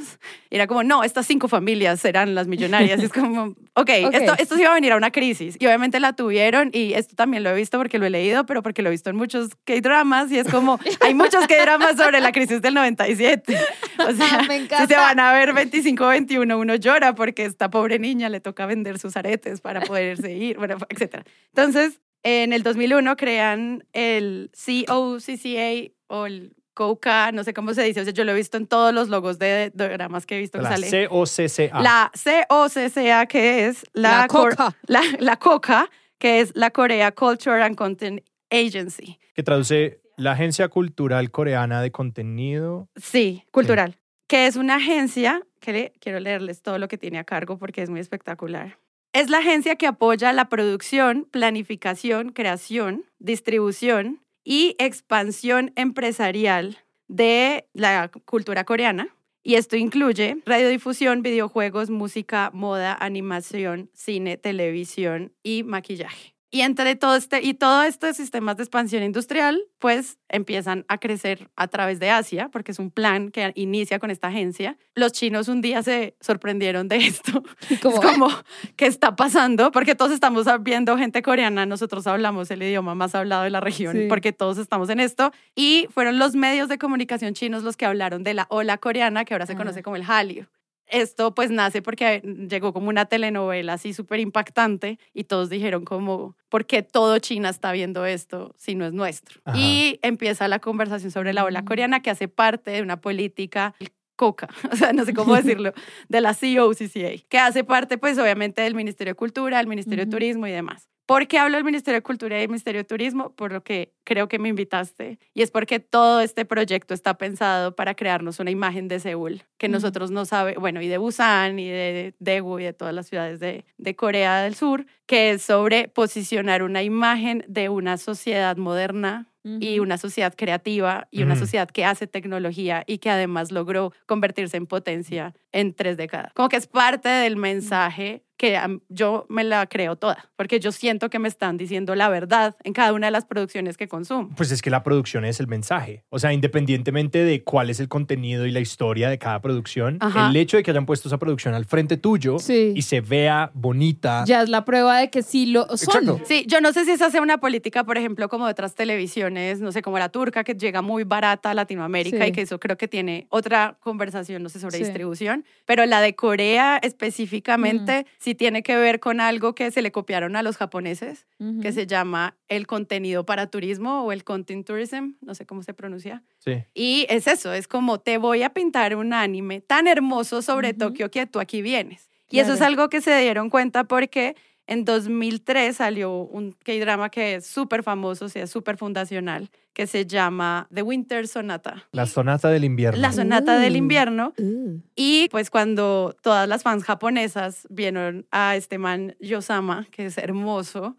[0.51, 3.01] Y era como, no, estas cinco familias serán las millonarias.
[3.01, 3.43] Y es como,
[3.75, 4.15] ok, Ok.
[4.15, 5.57] Esto, esto sí iba a venir a una crisis.
[5.59, 8.63] Y obviamente la tuvieron y esto también lo he visto porque lo he leído, pero
[8.63, 12.33] porque lo he visto en muchos K-dramas y es como, hay muchos K-dramas sobre la
[12.33, 13.57] crisis del 97.
[13.99, 14.87] O sea, Me si encanta.
[14.87, 19.17] se van a ver 25-21, uno llora porque esta pobre niña le toca vender sus
[19.17, 21.23] aretes para poderse ir, bueno, etc.
[21.55, 21.86] Entonces,
[22.27, 28.05] en el 2001 crean el COCCA o el COCA, no sé cómo se dice, o
[28.05, 30.65] sea, yo lo he visto en todos los logos de dramas que he visto que
[30.65, 31.09] La sale.
[31.09, 31.81] COCCA.
[31.81, 32.11] La
[32.49, 34.77] COCCA, que es la, La Coca.
[34.87, 39.19] la, la COCA, que es la Korea Culture and Content Agency.
[39.35, 42.89] que traduce la Agencia Cultural Coreana de Contenido.
[42.97, 43.99] Sí, cultural.
[44.27, 47.83] Que es una agencia, que le, quiero leerles todo lo que tiene a cargo porque
[47.83, 48.79] es muy espectacular.
[49.16, 56.76] Es la agencia que apoya la producción, planificación, creación, distribución y expansión empresarial
[57.09, 59.09] de la cultura coreana.
[59.42, 66.36] Y esto incluye radiodifusión, videojuegos, música, moda, animación, cine, televisión y maquillaje.
[66.57, 71.51] Y entre todo este y todos estos sistemas de expansión industrial, pues empiezan a crecer
[71.55, 74.79] a través de Asia, porque es un plan que inicia con esta agencia.
[74.95, 77.42] Los chinos un día se sorprendieron de esto.
[77.83, 78.29] Como, Es como,
[78.77, 79.71] ¿qué está pasando?
[79.71, 83.95] Porque todos estamos viendo gente coreana, nosotros hablamos el idioma más hablado de la región,
[83.95, 84.07] Sí.
[84.09, 85.33] porque todos estamos en esto.
[85.55, 89.35] Y fueron los medios de comunicación chinos los que hablaron de la ola coreana, que
[89.35, 90.47] ahora se conoce como el Hallyu.
[90.88, 96.37] Esto pues nace porque llegó como una telenovela así súper impactante y todos dijeron como,
[96.49, 99.40] ¿por qué todo China está viendo esto si no es nuestro?
[99.44, 99.59] Ajá.
[99.59, 101.64] Y empieza la conversación sobre la ola Mm.
[101.64, 103.75] coreana que hace parte de una política
[104.16, 105.72] coca, o sea, no sé cómo decirlo,
[106.09, 110.11] de la COCCA, que hace parte pues obviamente del Ministerio de Cultura, del Ministerio de.
[110.11, 110.88] Turismo y demás.
[111.07, 113.31] ¿Por qué hablo del Ministerio de Cultura y del Ministerio de Turismo?
[113.31, 115.21] Por lo que creo que me invitaste.
[115.35, 119.69] Y es porque todo este proyecto está pensado para crearnos una imagen de Seúl, que
[119.69, 123.38] nosotros no sabemos, bueno, y de Busan, y de Daegu, y de todas las ciudades
[123.38, 129.29] de, de Corea del Sur, que es sobre posicionar una imagen de una sociedad moderna
[129.61, 134.57] y una sociedad creativa y una sociedad que hace tecnología y que además logró convertirse
[134.57, 136.33] en potencia en tres décadas.
[136.35, 141.09] Como que es parte del mensaje que yo me la creo toda, porque yo siento
[141.11, 144.31] que me están diciendo la verdad en cada una de las producciones que consumo.
[144.37, 146.05] Pues es que la producción es el mensaje.
[146.11, 150.29] O sea, independientemente de cuál es el contenido y la historia de cada producción, Ajá.
[150.29, 152.72] el hecho de que hayan puesto esa producción al frente tuyo Sí.
[152.77, 154.25] y se vea bonita.
[154.27, 156.05] Ya es la prueba de que sí lo son.
[156.09, 156.20] Exacto.
[156.27, 159.61] Sí, yo no sé si esa sea una política, por ejemplo, como de otras televisiones,
[159.61, 162.29] no sé, como la turca, que llega muy barata a Latinoamérica Sí.
[162.29, 164.85] y que eso creo que tiene otra conversación, no sé, sobre Sí.
[164.85, 168.05] distribución, pero la de Corea específicamente Mm.
[168.27, 171.29] Sí tiene que ver con algo que se le copiaron a los japoneses,
[171.62, 175.75] que se llama el contenido para turismo o el content tourism, no sé cómo se
[175.75, 176.25] pronuncia.
[176.39, 176.65] Sí.
[176.75, 180.75] Y es eso, es como te voy a pintar un anime tan hermoso sobre.
[180.75, 182.11] Tokio que tú aquí vienes.
[182.29, 184.35] Y eso es algo que se dieron cuenta porque
[184.66, 189.87] en 2003 salió un K-drama que es súper famoso, o sea, es súper fundacional, que
[189.87, 191.85] se llama The Winter Sonata.
[191.92, 193.00] La sonata del invierno.
[193.00, 193.76] La sonata del Uh.
[193.76, 194.33] invierno.
[194.38, 194.81] Uh.
[194.96, 200.96] Y pues cuando todas las fans japonesas vieron a este man Yosama, que es hermoso,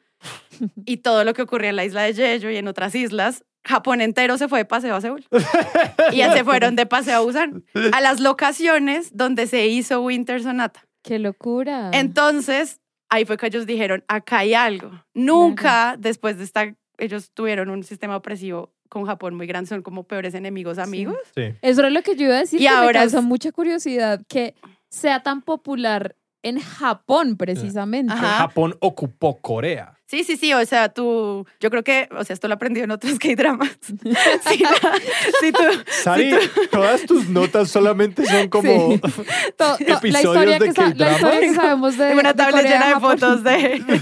[0.86, 4.00] y todo lo que ocurría en la isla de Jeju y en otras islas, Japón
[4.02, 5.26] entero se fue de paseo a Seúl.
[6.14, 10.42] y ya se fueron de paseo a Busan, a las locaciones donde se hizo Winter
[10.42, 10.88] Sonata.
[11.04, 11.92] Qué locura.
[11.94, 14.92] Entonces, ahí fue que ellos dijeron, acá hay algo.
[15.14, 20.04] Nunca después de esta, ellos tuvieron un sistema opresivo con Japón muy grande, son como
[20.08, 21.18] peores enemigos amigos.
[21.36, 21.54] Sí.
[21.62, 22.60] Eso era lo que yo iba a decir.
[22.60, 24.56] Y que ahora me causa es- mucha curiosidad que
[24.90, 28.14] sea tan popular en Japón, precisamente.
[28.14, 28.38] Ajá.
[28.48, 29.97] Japón ocupó Corea.
[30.10, 32.92] Sí, sí, sí, o sea, tú, yo creo que, o sea, esto lo aprendí en
[32.92, 33.70] otros K-dramas.
[33.82, 34.94] sí, la-
[35.42, 35.64] sí, tú,
[36.02, 36.34] Sari,
[36.72, 38.94] todas tus notas solamente son como...
[38.94, 39.00] Sí.
[39.00, 41.16] To- to- la Episodios historia, de que, sa- la K-dramas.
[41.18, 44.02] historia que sabemos de, una de Corea, llena de fotos de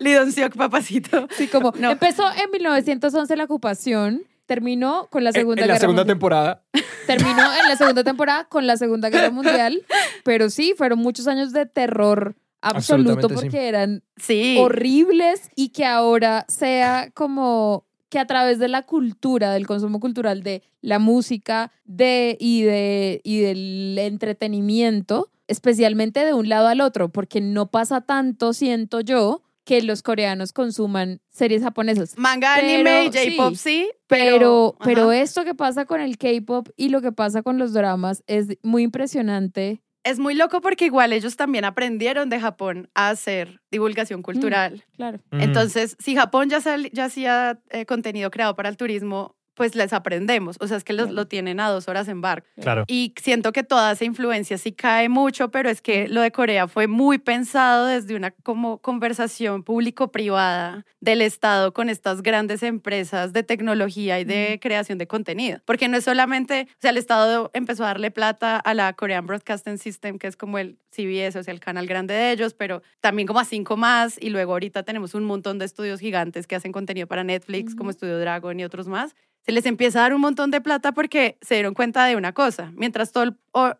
[0.00, 1.28] Lee Dong Seok, papacito.
[1.36, 1.90] Sí, como No.
[1.90, 6.14] empezó en 1911 la ocupación, terminó con la Segunda en la Guerra segunda Mundial.
[6.16, 6.62] temporada.
[7.06, 9.82] Terminó en la segunda temporada con la Segunda Guerra Mundial,
[10.24, 13.34] pero sí, fueron muchos años de terror absoluto sí.
[13.34, 14.56] porque eran Sí.
[14.60, 20.42] horribles y que ahora sea como que a través de la cultura, del consumo cultural,
[20.42, 27.08] de la música de, y, de, y del entretenimiento, especialmente de un lado al otro,
[27.10, 32.14] porque no pasa tanto, siento yo, que los coreanos consuman series japonesas.
[32.16, 33.88] Manga, Pero, anime y J-pop, sí.
[34.08, 38.24] Pero, pero, esto que pasa con el K-pop y lo que pasa con los dramas
[38.26, 39.82] es muy impresionante.
[40.04, 44.84] Es muy loco porque igual ellos también aprendieron de Japón a hacer divulgación cultural.
[44.96, 45.18] Claro.
[45.30, 45.40] Mm.
[45.40, 49.92] Entonces, si Japón ya, sal- ya hacía eh, contenido creado para el turismo, pues les
[49.92, 50.56] aprendemos.
[50.60, 52.46] O sea, es que los, lo tienen a dos horas en barco.
[52.60, 52.84] Claro.
[52.86, 56.68] Y siento que toda esa influencia sí cae mucho, pero es que lo de Corea
[56.68, 63.42] fue muy pensado desde una como conversación público-privada del Estado con estas grandes empresas de
[63.42, 65.60] tecnología y de creación de contenido.
[65.64, 69.26] Porque no es solamente, o sea, el Estado empezó a darle plata a la Korean
[69.26, 72.82] Broadcasting System, que es como el CBS, o sea, el canal grande de ellos, pero
[73.00, 74.16] también como a cinco más.
[74.20, 77.88] Y luego ahorita tenemos un montón de estudios gigantes que hacen contenido para Netflix, como
[77.88, 77.90] Ujú.
[77.90, 81.38] Estudio Dragon y otros más se les empieza a dar un montón de plata porque
[81.40, 82.72] se dieron cuenta de una cosa.
[82.76, 83.36] Mientras todo el-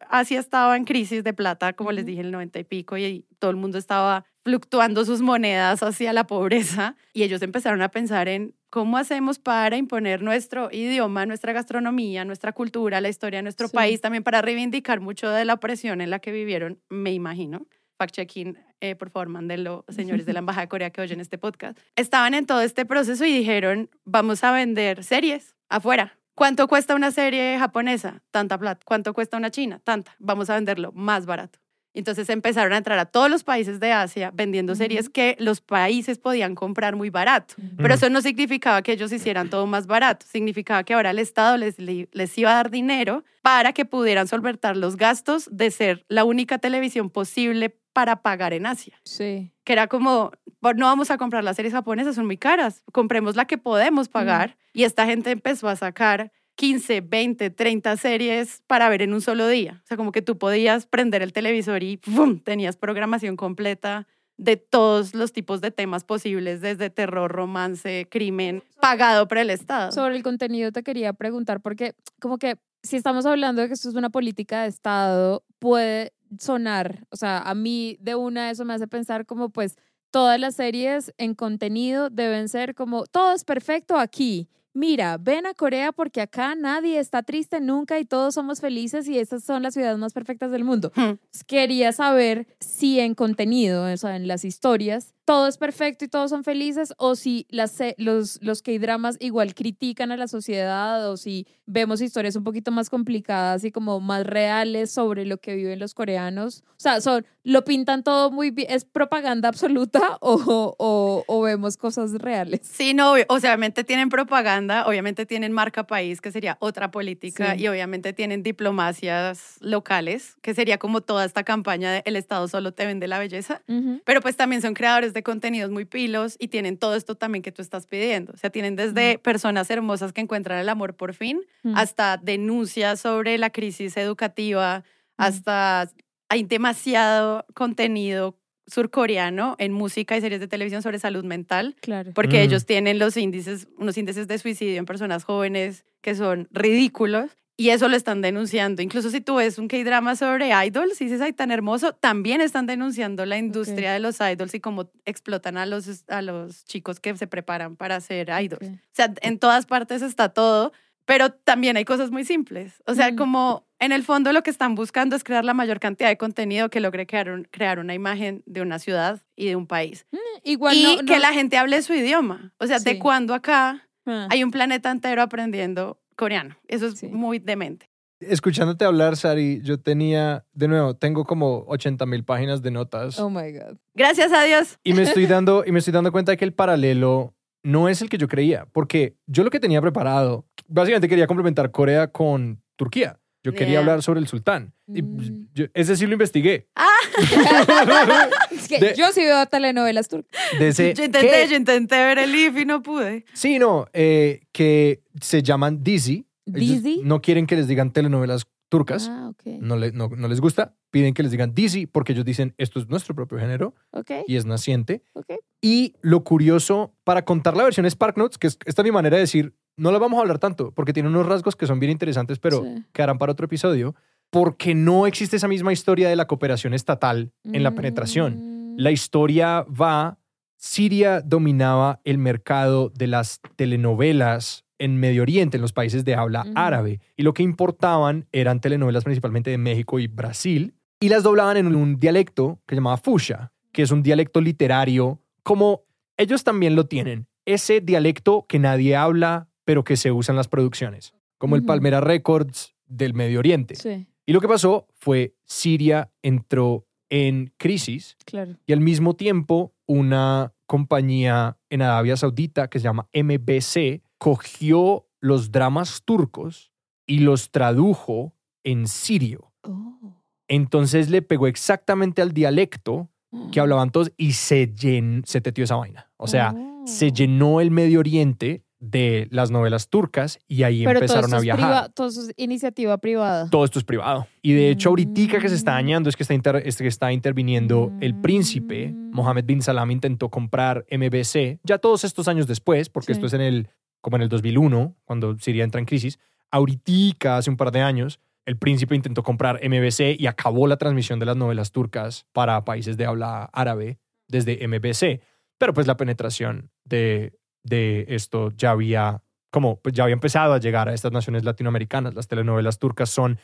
[0.08, 3.50] Asia estaba en crisis de plata, como les dije, el 90 y pico, y todo
[3.50, 8.54] el mundo estaba fluctuando sus monedas hacia la pobreza, y ellos empezaron a pensar en
[8.70, 13.74] cómo hacemos para imponer nuestro idioma, nuestra gastronomía, nuestra cultura, la historia de nuestro Sí.
[13.76, 17.66] país, también para reivindicar mucho de la opresión en la que vivieron, me imagino.
[17.98, 21.78] Fact-checking, eh, por favor, mándenlo, señores de la Embajada de Corea que oyen este podcast.
[21.96, 26.18] Estaban en todo este proceso y dijeron, vamos a vender series afuera.
[26.34, 28.22] ¿Cuánto cuesta una serie japonesa?
[28.30, 28.80] Tanta plata.
[28.86, 29.80] ¿Cuánto cuesta una china?
[29.84, 30.14] Tanta.
[30.18, 31.58] Vamos a venderlo más barato.
[31.94, 36.18] Entonces empezaron a entrar a todos los países de Asia vendiendo series que los países
[36.18, 37.54] podían comprar muy barato.
[37.76, 40.26] Pero eso no significaba que ellos hicieran todo más barato.
[40.28, 44.76] Significaba que ahora el Estado les, les iba a dar dinero para que pudieran solventar
[44.76, 49.00] los gastos de ser la única televisión posible para pagar en Asia.
[49.04, 49.52] Sí.
[49.64, 52.84] Que era como, "Bueno, no vamos a comprar las series japonesas, son muy caras.
[52.92, 54.56] Compremos la que podemos pagar.
[54.72, 59.48] Y esta gente empezó a sacar 15, 20, 30 series para ver en un solo
[59.48, 59.80] día.
[59.82, 61.98] O sea, como que tú podías prender el televisor y
[62.44, 69.26] tenías programación completa de todos los tipos de temas posibles, desde terror, romance, crimen, pagado
[69.26, 69.90] por el Estado.
[69.90, 73.88] Sobre el contenido te quería preguntar, porque como que si estamos hablando de que esto
[73.88, 78.74] es una política de Estado, puede sonar, o sea, a mí de una eso me
[78.74, 79.78] hace pensar como pues
[80.10, 85.54] todas las series en contenido deben ser como todo es perfecto aquí mira, ven a
[85.54, 89.74] Corea porque acá nadie está triste nunca y todos somos felices y estas son las
[89.74, 90.92] ciudades más perfectas del mundo.
[90.94, 91.12] Hmm.
[91.46, 96.30] Quería saber si en contenido, o sea, en las historias, todo es perfecto y todos
[96.30, 101.46] son felices o si las, los, los K-dramas igual critican a la sociedad o si
[101.66, 105.94] vemos historias un poquito más complicadas y como más reales sobre lo que viven los
[105.94, 106.64] coreanos.
[106.70, 111.76] O sea, son, lo pintan todo muy bien, ¿es propaganda absoluta o, o, o vemos
[111.76, 112.60] cosas reales?
[112.64, 117.54] Sí, no, o sea, obviamente tienen propaganda, obviamente tienen marca país, que sería otra política,
[117.54, 117.62] Sí.
[117.62, 122.72] y obviamente tienen diplomacias locales, que sería como toda esta campaña de el Estado solo
[122.72, 123.62] te vende la belleza.
[123.68, 124.00] Ujú.
[124.04, 127.52] Pero pues también son creadores de contenidos muy pilos y tienen todo esto también que
[127.52, 128.32] tú estás pidiendo.
[128.32, 131.76] O sea, tienen desde personas hermosas que encuentran el amor por fin, Mm.
[131.76, 134.84] hasta denuncias sobre la crisis educativa,
[135.16, 135.90] hasta
[136.28, 142.12] hay demasiado contenido surcoreano en música y series de televisión sobre salud mental, Claro.
[142.14, 142.42] porque Mm.
[142.46, 147.30] ellos tienen los índices, unos índices de suicidio en personas jóvenes que son ridículos.
[147.60, 148.80] Y eso lo están denunciando.
[148.80, 152.64] Incluso si tú ves un K-drama sobre idols y dices, ay, tan hermoso, también están
[152.66, 157.14] denunciando la industria de los idols y cómo explotan a los, a los chicos que
[157.18, 158.66] se preparan para ser idols.
[158.66, 160.72] O sea, en todas partes está todo,
[161.04, 162.82] pero también hay cosas muy simples.
[162.86, 163.16] O sea, Mm.
[163.16, 166.70] como en el fondo lo que están buscando es crear la mayor cantidad de contenido
[166.70, 170.06] que logre crear, un- crear una imagen de una ciudad y de un país.
[170.44, 172.54] Igual y no, que no- la gente hable su idioma.
[172.58, 172.86] O sea, Sí.
[172.86, 174.28] de cuando acá Ah.
[174.30, 176.56] hay un planeta entero aprendiendo coreano.
[176.68, 177.08] Eso es Sí.
[177.08, 177.86] muy demente.
[178.20, 183.18] Escuchándote hablar, Sari, yo tenía, de nuevo, tengo como 80 mil páginas de notas.
[183.18, 183.78] Oh my God.
[183.94, 184.78] Gracias a Dios.
[184.84, 188.02] Y me estoy dando, y me estoy dando cuenta de que el paralelo no es
[188.02, 192.62] el que yo creía, porque yo lo que tenía preparado, básicamente quería complementar Corea con
[192.76, 193.18] Turquía.
[193.42, 193.80] Yo quería Yeah.
[193.80, 194.74] hablar sobre el sultán.
[194.86, 195.48] Y Mm.
[195.54, 196.68] yo- ese sí lo investigué.
[197.16, 197.24] Es
[198.78, 200.40] que De- yo sí veo telenovelas turcas.
[200.58, 201.48] De ese, yo intenté, ¿qué?
[201.50, 203.24] yo intenté ver el IF y no pude.
[203.34, 206.26] Sí, no, eh, que se llaman Dizzy.
[206.46, 207.00] Ellos ¿Dizzy?
[207.04, 209.08] No quieren que les digan telenovelas turcas.
[209.10, 209.58] Ah, ok.
[209.60, 210.74] No, le- no, no les gusta.
[210.90, 214.36] Piden que les digan Dizzy porque ellos dicen esto es nuestro propio género Ok, y
[214.36, 215.02] es naciente.
[215.12, 215.34] ok.
[215.60, 219.16] Y lo curioso, para contar la versión Spark Notes, que es, esta es mi manera
[219.16, 221.92] de decir, no la vamos a hablar tanto porque tiene unos rasgos que son bien
[221.92, 222.84] interesantes, pero Sí.
[222.92, 223.94] quedarán para otro episodio,
[224.30, 228.59] porque no existe esa misma historia de la cooperación estatal en la penetración.
[228.80, 230.18] La historia va,
[230.56, 236.46] Siria dominaba el mercado de las telenovelas en Medio Oriente, en los países de habla
[236.54, 241.58] árabe, y lo que importaban eran telenovelas principalmente de México y Brasil, y las doblaban
[241.58, 245.82] en un dialecto que se llamaba Fusha, que es un dialecto literario, como
[246.16, 250.48] ellos también lo tienen, ese dialecto que nadie habla, pero que se usa en las
[250.48, 251.66] producciones, como el.
[251.66, 253.74] Palmera Records del Medio Oriente.
[253.74, 258.56] Sí, Y lo que pasó fue Siria entró en crisis claro.
[258.66, 265.50] y al mismo tiempo una compañía en Arabia Saudita que se llama MBC cogió los
[265.50, 266.72] dramas turcos
[267.06, 269.52] y los tradujo en sirio.
[269.62, 270.22] Oh.
[270.48, 273.10] Entonces le pegó exactamente al dialecto
[273.52, 276.10] que hablaban todos y se, llen, se teteó esa vaina.
[276.16, 276.84] O sea, Oh.
[276.86, 281.40] se llenó el Medio Oriente de las novelas turcas y ahí Pero empezaron esto a
[281.40, 281.88] viajar.
[281.92, 283.48] todo eso es iniciativa privada.
[283.50, 284.26] Todo esto es privado.
[284.42, 285.74] Y de hecho, ahorita que se está Mm.
[285.74, 288.88] dañando es que está, inter- es que está interviniendo el príncipe.
[288.88, 289.10] Mm.
[289.12, 293.18] Mohammed bin Salam intentó comprar MBC ya todos estos años después, porque Sí.
[293.18, 293.68] esto es en el,
[294.00, 296.18] como en el 2001, cuando Siria entra en crisis.
[296.50, 301.18] Ahorita, hace un par de años, el príncipe intentó comprar MBC y acabó la transmisión
[301.20, 305.20] de las novelas turcas para países de habla árabe desde MBC.
[305.58, 310.60] Pero pues la penetración de, de esto ya había como pues ya había empezado a
[310.60, 312.14] llegar a estas naciones latinoamericanas.
[312.14, 313.38] Las telenovelas turcas son,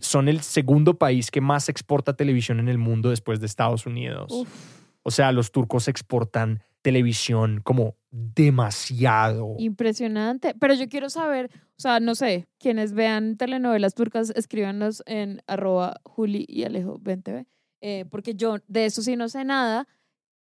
[0.00, 4.32] son el segundo país que más exporta televisión en el mundo después de Estados Unidos.
[4.32, 4.48] Uf.
[5.02, 9.54] O sea, los turcos exportan televisión como demasiado.
[9.58, 10.54] Impresionante.
[10.58, 16.00] Pero yo quiero saber, o sea, no sé, quienes vean telenovelas turcas, escríbanos en arroba
[16.04, 17.46] Juli y Alejo 20
[17.86, 19.86] eh, porque yo de eso sí no sé nada.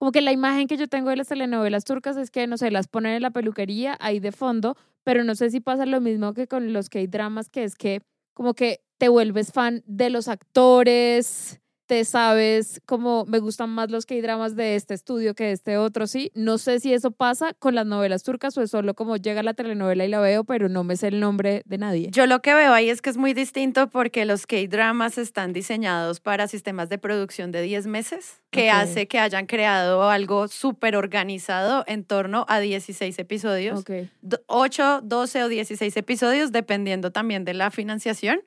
[0.01, 2.71] Como que la imagen que yo tengo de las telenovelas turcas es que, no sé,
[2.71, 6.35] las ponen en la peluquería ahí de fondo, pero no sé si pasa lo mismo
[6.35, 8.03] que con los K-dramas, que es que
[8.35, 14.07] como que te vuelves fan de los actores, te sabes como me gustan más los
[14.07, 16.31] K-dramas de este estudio que de este otro, sí.
[16.35, 19.55] No sé si eso pasa con las novelas turcas o es solo como llega la
[19.55, 22.09] telenovela y la veo, pero no me sé el nombre de nadie.
[22.11, 26.21] Yo lo que veo ahí es que es muy distinto porque los K-dramas están diseñados
[26.21, 31.85] para sistemas de producción de 10 meses, que hace que hayan creado algo súper organizado
[31.87, 33.81] en torno a 16 episodios.
[33.81, 33.91] Ok.
[34.23, 38.41] Do- 8, 12 o 16 episodios, dependiendo también de la financiación,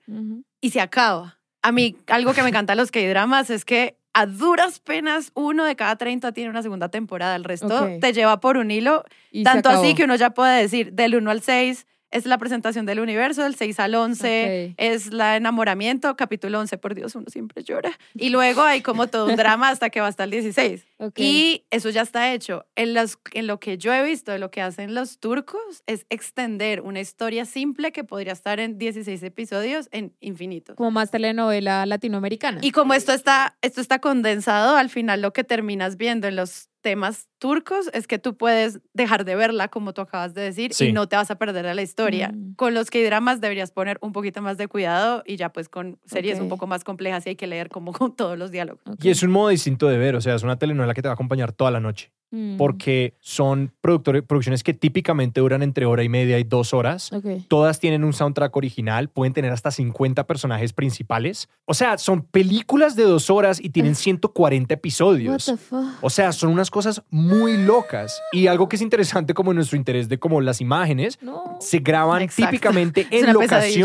[0.61, 1.38] y se acaba.
[1.61, 5.65] A mí, algo que me encanta de los K-dramas es que a duras penas uno
[5.65, 7.35] de cada 30 tiene una segunda temporada.
[7.35, 10.93] El resto te lleva por un hilo Y tanto así que uno ya puede decir
[10.93, 14.75] del 1 al 6 es la presentación del universo, del 6 al 11 Ok.
[14.77, 17.91] es la enamoramiento, capítulo 11, por Dios, uno siempre llora.
[18.15, 20.85] Y luego hay como todo un drama hasta que va hasta el 16.
[20.97, 21.19] Ok.
[21.19, 22.65] Y eso ya está hecho.
[22.75, 26.05] En, los, en lo que yo he visto de lo que hacen los turcos es
[26.09, 30.75] extender una historia simple que podría estar en 16 episodios en infinito.
[30.75, 32.59] como más telenovela latinoamericana.
[32.63, 36.68] Y como esto está, esto está condensado, al final lo que terminas viendo en los
[36.81, 40.87] temas turcos es que tú puedes dejar de verla, como tú acabas de decir, Sí.
[40.87, 42.31] y no te vas a perder de la historia.
[42.33, 42.55] Mm.
[42.55, 46.39] Con los K-dramas deberías poner un poquito más de cuidado y ya pues con series
[46.39, 48.81] un poco más complejas y hay que leer como con todos los diálogos.
[49.01, 51.13] Y es un modo distinto de ver, o sea, es una telenovela que te va
[51.13, 52.57] a acompañar toda la noche, Mm.
[52.57, 57.09] porque son producciones que típicamente duran entre hora y media y dos horas.
[57.47, 61.49] Todas tienen un soundtrack original, pueden tener hasta 50 personajes principales.
[61.65, 65.45] O sea, son películas de dos horas y tienen 140 What episodios.
[65.45, 65.85] the fuck?
[66.01, 68.21] O sea, son unas cosas muy locas.
[68.31, 71.57] Y algo que es interesante como nuestro interés de como las imágenes, No.
[71.59, 72.51] se graban Exacto.
[72.51, 73.33] típicamente en pesadilla.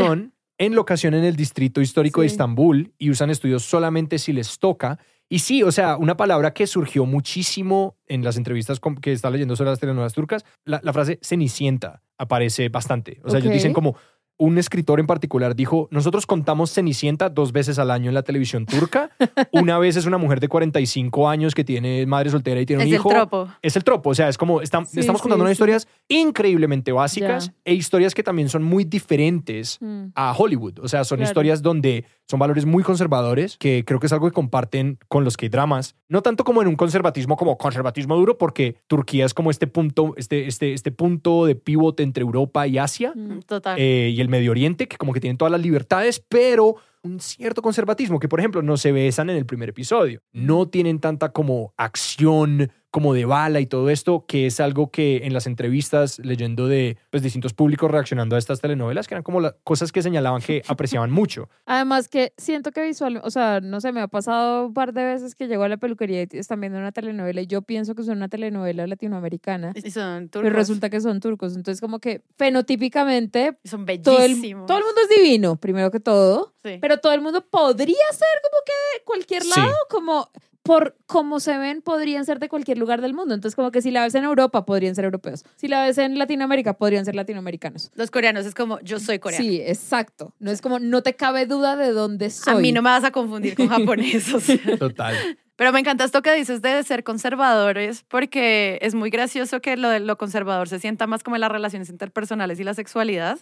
[0.02, 2.26] locación, en locación en el distrito histórico de.
[2.26, 4.98] Estambul y usan estudios solamente si les toca.
[5.34, 9.56] Y sí, o sea, una palabra que surgió muchísimo en las entrevistas que está leyendo
[9.56, 13.20] sobre las telenovelas turcas, la, la frase cenicienta aparece bastante.
[13.24, 13.96] O sea, ellos dicen como
[14.36, 18.66] un escritor en particular dijo, nosotros contamos Cenicienta dos veces al año en la televisión
[18.66, 19.10] turca.
[19.52, 22.88] Una vez es una mujer de 45 años que tiene madre soltera y tiene Es
[22.88, 23.48] un el hijo tropo.
[23.62, 27.52] es el tropo, o sea, es como Sí, estamos sí, contando unas historias increíblemente básicas
[27.64, 30.06] e historias que también son muy diferentes Mm.
[30.14, 31.30] a Hollywood, o sea, son Claro.
[31.30, 35.36] historias donde son valores muy conservadores, que creo que es algo que comparten con los
[35.36, 39.66] K-dramas, no tanto como en un conservatismo como conservatismo duro, porque Turquía es como este
[39.66, 43.40] punto, este, este, este punto de pivote entre Europa y Asia Mm.
[43.46, 43.76] Total.
[43.78, 47.62] eh, y el Medio Oriente, que como que tienen todas las libertades, pero un cierto
[47.62, 50.20] conservatismo, que por ejemplo no se besan en el primer episodio.
[50.32, 55.22] No tienen tanta como acción, como de bala y todo esto, que es algo que
[55.24, 59.40] en las entrevistas, leyendo de pues, distintos públicos reaccionando a estas telenovelas, que eran como
[59.40, 61.48] las cosas que señalaban que apreciaban mucho.
[61.66, 65.02] Además que siento que visual, o sea, no sé, me ha pasado un par de
[65.04, 68.02] veces que llego a la peluquería y están viendo una telenovela y yo pienso que
[68.02, 70.46] es una telenovela latinoamericana, Y son turcos.
[70.48, 71.56] pero resulta que son turcos.
[71.56, 74.66] Entonces como que fenotípicamente Y son todo el, bellísimos.
[74.66, 76.78] todo el mundo es divino, primero que todo, Sí.
[76.80, 79.50] pero todo el mundo podría ser como que de cualquier Sí.
[79.58, 80.28] lado, como
[80.64, 83.34] por cómo se ven, podrían ser de cualquier lugar del mundo.
[83.34, 85.44] Entonces, como que si la ves en Europa, podrían ser europeos.
[85.56, 87.92] Si la ves en Latinoamérica, podrían ser latinoamericanos.
[87.94, 89.44] Los coreanos es como, yo soy coreano.
[89.44, 90.34] Sí, exacto.
[90.38, 92.54] No es como, no te cabe duda de dónde soy.
[92.54, 93.68] A mí no me vas a confundir con
[94.40, 94.78] sea.
[94.78, 95.14] Total.
[95.56, 99.90] Pero me encanta esto que dices de ser conservadores, porque es muy gracioso que lo
[99.90, 103.38] de lo conservador se sienta más como en las relaciones interpersonales y la sexualidad,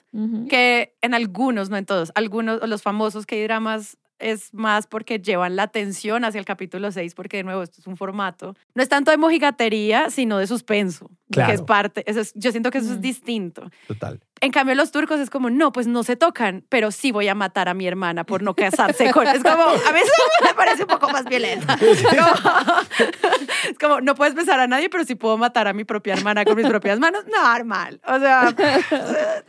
[0.48, 4.86] que en algunos, no en todos, algunos, o los famosos que hay dramas es más
[4.86, 8.54] porque llevan la atención hacia el capítulo 6, porque de nuevo esto es un formato.
[8.74, 11.48] No es tanto de mojigatería, sino de suspenso, Claro.
[11.48, 13.02] que es parte, eso es- yo siento que eso es Mm.
[13.02, 13.70] distinto.
[13.88, 14.20] Total.
[14.40, 17.34] En cambio, los turcos es como, no, pues no se tocan, pero sí voy a
[17.34, 19.26] matar a mi hermana por no casarse con...
[19.26, 20.12] Es como, a mí eso
[20.44, 21.74] me parece un poco más violenta.
[21.80, 22.32] Es como,
[23.70, 26.44] es como, no puedes besar a nadie, pero sí puedo matar a mi propia hermana
[26.44, 27.24] con mis propias manos.
[27.26, 28.00] Normal.
[28.06, 28.54] O sea,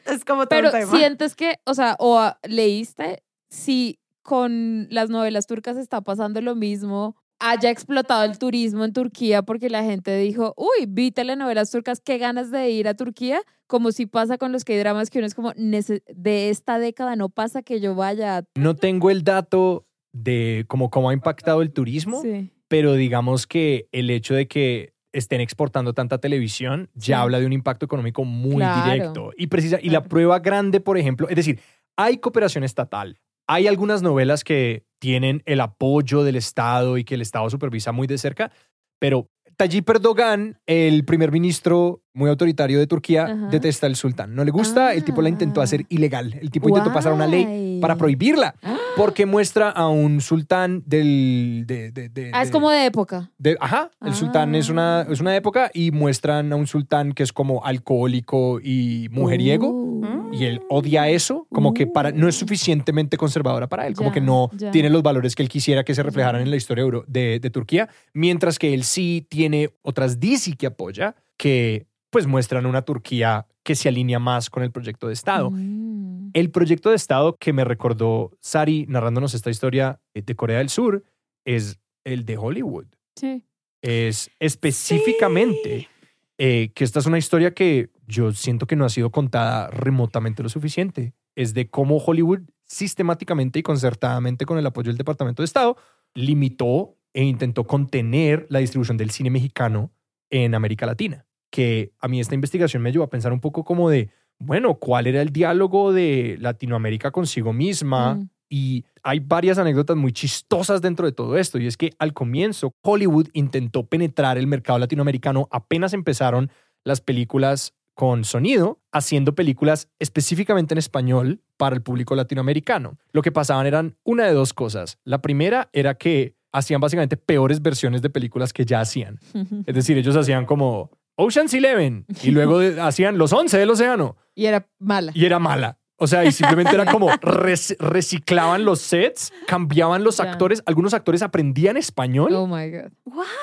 [0.05, 0.91] es como todo Pero un tema.
[0.97, 7.15] sientes que, o sea, o leíste si con las novelas turcas está pasando lo mismo,
[7.39, 12.17] haya explotado el turismo en Turquía porque la gente dijo, uy, vi telenovelas turcas, qué
[12.17, 15.35] ganas de ir a Turquía, como si pasa con los que dramas que uno es
[15.35, 18.45] como, "Nece- de esta década no pasa que yo vaya.
[18.55, 22.51] No tengo el dato de cómo, cómo ha impactado el turismo, Sí.
[22.69, 27.13] pero digamos que el hecho de que estén exportando tanta televisión ya Sí.
[27.13, 28.91] habla de un impacto económico muy Claro.
[28.93, 29.31] directo.
[29.37, 31.59] Y, precisa, y la prueba grande, por ejemplo, es decir,
[31.97, 33.19] hay cooperación estatal.
[33.47, 38.07] Hay algunas novelas que tienen el apoyo del Estado y que el Estado supervisa muy
[38.07, 38.51] de cerca,
[38.99, 43.47] pero Tayyip Erdogan, el primer ministro muy autoritario de Turquía, Ajá.
[43.49, 44.35] detesta al sultán.
[44.35, 45.63] No le gusta, el tipo la intentó Ah.
[45.63, 46.33] hacer ilegal.
[46.41, 48.55] El tipo intentó pasar una ley para prohibirla,
[48.97, 51.63] porque muestra a un sultán del...
[51.65, 53.31] De, de- de- Ah, es como de época.
[53.39, 55.07] de- ajá, el sultán es una, Ah.
[55.09, 59.69] es una época y muestran a un sultán que es como alcohólico y mujeriego.
[59.69, 60.29] Uh.
[60.33, 64.13] Y él odia eso, como que para, no es suficientemente conservadora para él, como Ya,
[64.13, 64.71] que no ya.
[64.71, 67.87] tiene los valores que él quisiera que se reflejaran en la historia de, de Turquía,
[68.13, 73.75] mientras que él sí tiene otras DC que apoya, que pues muestran una Turquía que
[73.75, 75.51] se alinea más con el proyecto de Estado.
[75.51, 76.29] Mm.
[76.33, 80.69] El proyecto de Estado que me recordó Sari narrándonos esta historia eh, de Corea del
[80.69, 81.03] Sur
[81.43, 82.85] es el de Hollywood
[83.17, 83.43] Sí.
[83.81, 85.89] es específicamente
[86.37, 90.43] eh, que esta es una historia que yo siento que no ha sido contada remotamente
[90.43, 91.13] lo suficiente.
[91.35, 95.75] Es de cómo Hollywood sistemáticamente y concertadamente con el apoyo del Departamento de Estado
[96.13, 99.91] limitó e intentó contener la distribución del cine mexicano
[100.29, 101.25] en América Latina.
[101.53, 105.05] Que a mí esta investigación me llevó a pensar un poco como de, bueno, ¿cuál
[105.05, 108.15] era el diálogo de Latinoamérica consigo misma?
[108.15, 108.29] Mm.
[108.49, 111.59] Y hay varias anécdotas muy chistosas dentro de todo esto.
[111.59, 116.49] Y es que al comienzo Hollywood intentó penetrar el mercado latinoamericano apenas empezaron
[116.83, 122.97] las películas con sonido, haciendo películas específicamente en español para el público latinoamericano.
[123.11, 124.97] Lo que pasaban eran una de dos cosas.
[125.03, 129.19] La primera era que hacían básicamente peores versiones de películas que ya hacían.
[129.67, 134.17] Es decir, ellos hacían como Ocean's Eleven y luego de- hacían Los Once del Océano
[134.35, 135.11] Y era mala.
[135.15, 135.77] y era mala.
[135.97, 141.21] O sea, y simplemente era como rec- reciclaban los sets, cambiaban los actores, algunos actores
[141.21, 142.91] aprendían español Oh my God.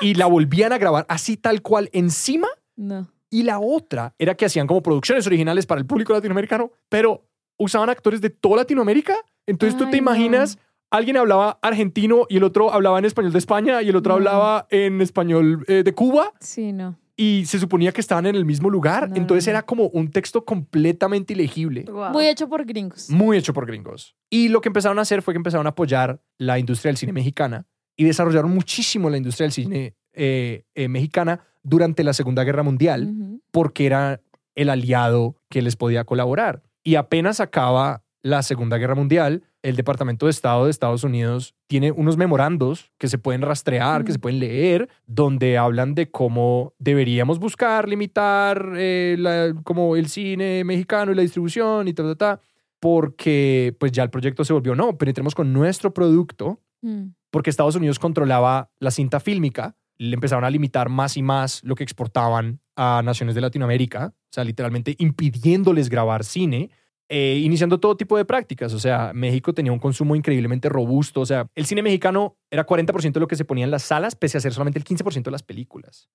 [0.01, 2.47] y la volvían a grabar así tal cual encima.
[2.75, 3.07] No.
[3.29, 7.25] Y la otra era que hacían como producciones originales para el público latinoamericano, pero
[7.57, 9.15] usaban actores de toda Latinoamérica.
[9.47, 9.97] Entonces tú te no.
[9.97, 10.59] imaginas,
[10.91, 14.17] alguien hablaba argentino y el otro hablaba en español de España y el otro No.
[14.17, 16.97] hablaba en español eh, de Cuba Sí, no.
[17.15, 19.09] Y se suponía que estaban en el mismo lugar.
[19.09, 21.85] No, Entonces era como un texto completamente ilegible.
[22.11, 23.09] Muy hecho por gringos.
[23.09, 24.15] Muy hecho por gringos.
[24.29, 27.13] Y lo que empezaron a hacer fue que empezaron a apoyar la industria del cine
[27.13, 32.63] mexicana y desarrollaron muchísimo la industria del cine eh, eh, mexicana durante la Segunda Guerra
[32.63, 33.13] Mundial
[33.51, 34.21] porque era
[34.55, 36.63] el aliado que les podía colaborar.
[36.83, 41.91] Y apenas acaba la Segunda Guerra Mundial, el Departamento de Estado de Estados Unidos tiene
[41.91, 47.37] unos memorandos que se pueden rastrear, que se pueden leer, donde hablan de cómo deberíamos
[47.39, 52.41] buscar limitar eh, la- como el cine mexicano y la distribución y ta, ta, ta,
[52.79, 57.13] porque pues ya el proyecto se volvió, no, penetremos con nuestro producto Mm.
[57.29, 61.75] porque Estados Unidos controlaba la cinta fílmica, le empezaron a limitar más y más lo
[61.75, 66.71] que exportaban a naciones de Latinoamérica, o sea, literalmente impidiéndoles grabar cine,
[67.13, 68.73] eh, iniciando todo tipo de prácticas.
[68.73, 71.19] O sea, México tenía un consumo increíblemente robusto.
[71.19, 74.15] O sea, el cine mexicano era 40% de lo que se ponía en las salas,
[74.15, 76.07] pese a ser solamente el 15% de las películas.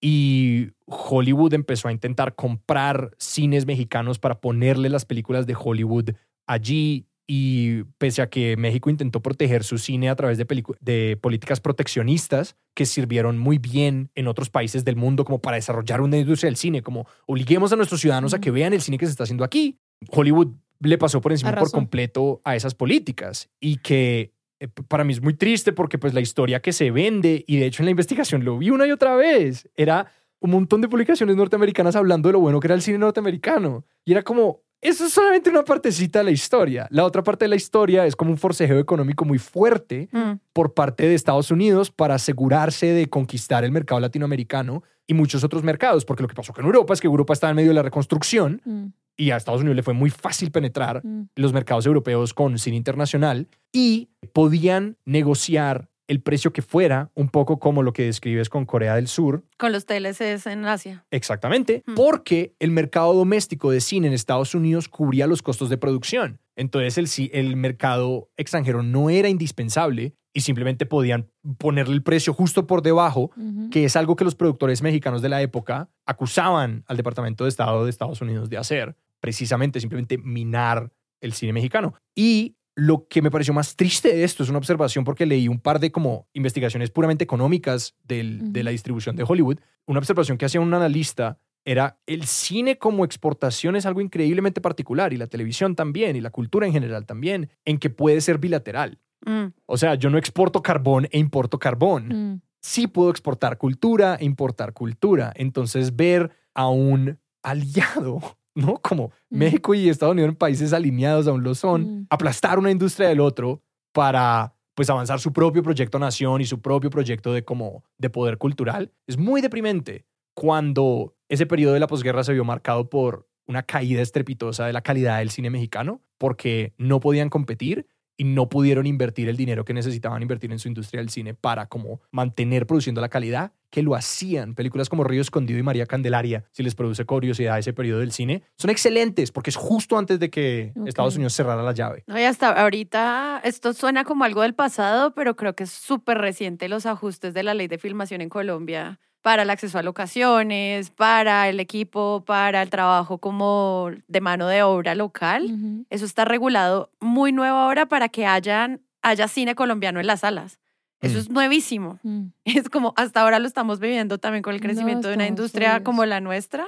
[0.00, 6.10] Y Hollywood empezó a intentar comprar cines mexicanos para ponerle las películas de Hollywood
[6.44, 7.06] allí.
[7.28, 12.56] Y pese a que México intentó proteger su cine a través de, de políticas proteccionistas
[12.74, 16.56] que sirvieron muy bien en otros países del mundo como para desarrollar una industria del
[16.56, 19.44] cine, como obliguemos a nuestros ciudadanos a que vean el cine que se está haciendo
[19.44, 19.78] aquí,
[20.10, 20.48] Hollywood
[20.80, 25.22] le pasó por encima por completo a esas políticas y que eh, para mí es
[25.22, 28.44] muy triste porque pues la historia que se vende y de hecho en la investigación
[28.44, 30.06] lo vi una y otra vez era
[30.38, 33.84] un montón de publicaciones norteamericanas hablando de lo bueno que era el cine norteamericano.
[34.04, 36.86] Y era como eso es solamente una partecita de la historia.
[36.90, 40.32] La otra parte de la historia es como un forcejeo económico muy fuerte Mm.
[40.52, 45.62] por parte de Estados Unidos para asegurarse de conquistar el mercado latinoamericano y muchos otros
[45.62, 47.82] mercados porque lo que pasó con Europa es que Europa estaba en medio de la
[47.82, 48.86] reconstrucción Mm.
[49.16, 51.28] y a Estados Unidos le fue muy fácil penetrar Mm.
[51.36, 57.58] los mercados europeos con cine internacional y podían negociar el precio que fuera, un poco
[57.58, 61.04] como lo que describes con Corea del Sur, Con los TLCs en Asia.
[61.10, 61.94] exactamente, Hmm.
[61.94, 66.38] porque el mercado doméstico de cine en Estados Unidos cubría los costos de producción.
[66.54, 72.66] Entonces el, el mercado extranjero no era indispensable y simplemente podían ponerle el precio justo
[72.66, 73.30] por debajo
[73.70, 77.82] que es algo que los productores mexicanos de la época acusaban al Departamento de Estado
[77.84, 81.94] de Estados Unidos de hacer, precisamente simplemente minar el cine mexicano.
[82.14, 85.58] Y lo que me pareció más triste de esto es una observación porque leí un
[85.58, 89.58] par de como investigaciones puramente económicas del- de la distribución de Hollywood.
[89.86, 95.14] Una observación que hacía un analista era el cine como exportación es algo increíblemente particular
[95.14, 98.98] y la televisión también y la cultura en general también, en que puede ser bilateral.
[99.26, 99.46] Mm.
[99.66, 102.40] O sea, yo no exporto carbón e importo carbón Mm.
[102.60, 105.32] sí puedo exportar cultura e importar cultura.
[105.36, 108.20] Entonces, ver a un aliado,
[108.54, 108.78] ¿no?
[108.82, 109.38] Como Mm.
[109.38, 112.06] México y Estados Unidos en países alineados aún lo son, Mm.
[112.10, 113.62] aplastar una industria del otro
[113.92, 118.36] para pues avanzar su propio proyecto nación y su propio proyecto de como de poder
[118.36, 120.04] cultural es muy deprimente
[120.34, 124.82] cuando ese periodo de la posguerra se vio marcado por una caída estrepitosa de la
[124.82, 129.74] calidad del cine mexicano porque no podían competir y no pudieron invertir el dinero que
[129.74, 133.94] necesitaban invertir en su industria del cine para como mantener produciendo la calidad que lo
[133.94, 134.54] hacían.
[134.54, 138.42] Películas como Río Escondido y María Candelaria, si les produce curiosidad ese periodo del cine,
[138.56, 140.72] son excelentes porque es justo antes de que.
[140.86, 142.04] Estados Unidos cerrara la llave.
[142.06, 146.18] No, y hasta ahorita esto suena como algo del pasado, pero creo que es súper
[146.18, 150.90] reciente los ajustes de la ley de filmación en Colombia para el acceso a locaciones,
[150.90, 155.84] para el equipo, para el trabajo como de mano de obra local.
[155.90, 160.60] Eso está regulado muy nuevo ahora para que hayan, haya cine colombiano en las salas.
[161.00, 161.20] Eso Mm.
[161.22, 161.98] es nuevísimo.
[162.04, 162.26] Mm.
[162.44, 165.82] Es como hasta ahora lo estamos viviendo también con el No, crecimiento de una industria
[165.82, 166.64] como la nuestra,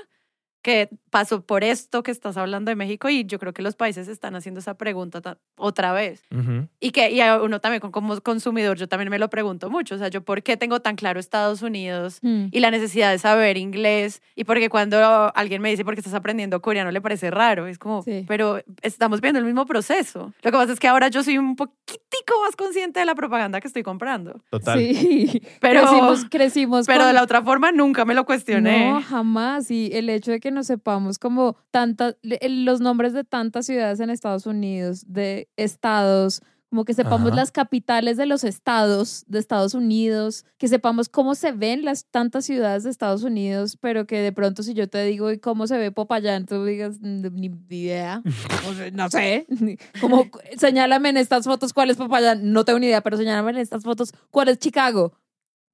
[0.62, 4.08] que pasó por esto que estás hablando de México y yo creo que los países
[4.08, 6.22] están haciendo esa pregunta ta- otra vez.
[6.30, 6.66] Ujú.
[6.80, 9.98] Y que y uno también con- como consumidor, yo también me lo pregunto mucho, o
[9.98, 12.46] sea, yo por qué tengo tan claro Estados Unidos Mm.
[12.50, 16.60] y la necesidad de saber inglés y porque cuando alguien me dice porque estás aprendiendo
[16.60, 18.24] coreano le parece raro, es como, Sí.
[18.26, 20.32] pero estamos viendo el mismo proceso.
[20.42, 23.60] Lo que pasa es que ahora yo soy un poquitico más consciente de la propaganda
[23.60, 24.78] que estoy comprando, Total.
[24.78, 28.90] Sí, pero crecimos, crecimos pero con- de la otra forma nunca me lo cuestioné.
[28.90, 29.70] No, jamás.
[29.70, 34.10] Y el hecho de que nos sepamos como tantas, los nombres de tantas ciudades en
[34.10, 37.36] Estados Unidos, de estados, como que sepamos Ajá.
[37.36, 42.44] las capitales de los estados de Estados Unidos, que sepamos cómo se ven las tantas
[42.44, 45.78] ciudades de Estados Unidos, pero que de pronto si yo te digo y cómo se
[45.78, 48.22] ve Popayán, tú digas, "Mm, ni idea,
[48.68, 49.46] O no sé,
[50.00, 50.26] como
[50.58, 53.82] señálame en estas fotos cuál es Popayán, no tengo ni idea, pero señálame en estas
[53.84, 55.14] fotos cuál es Chicago.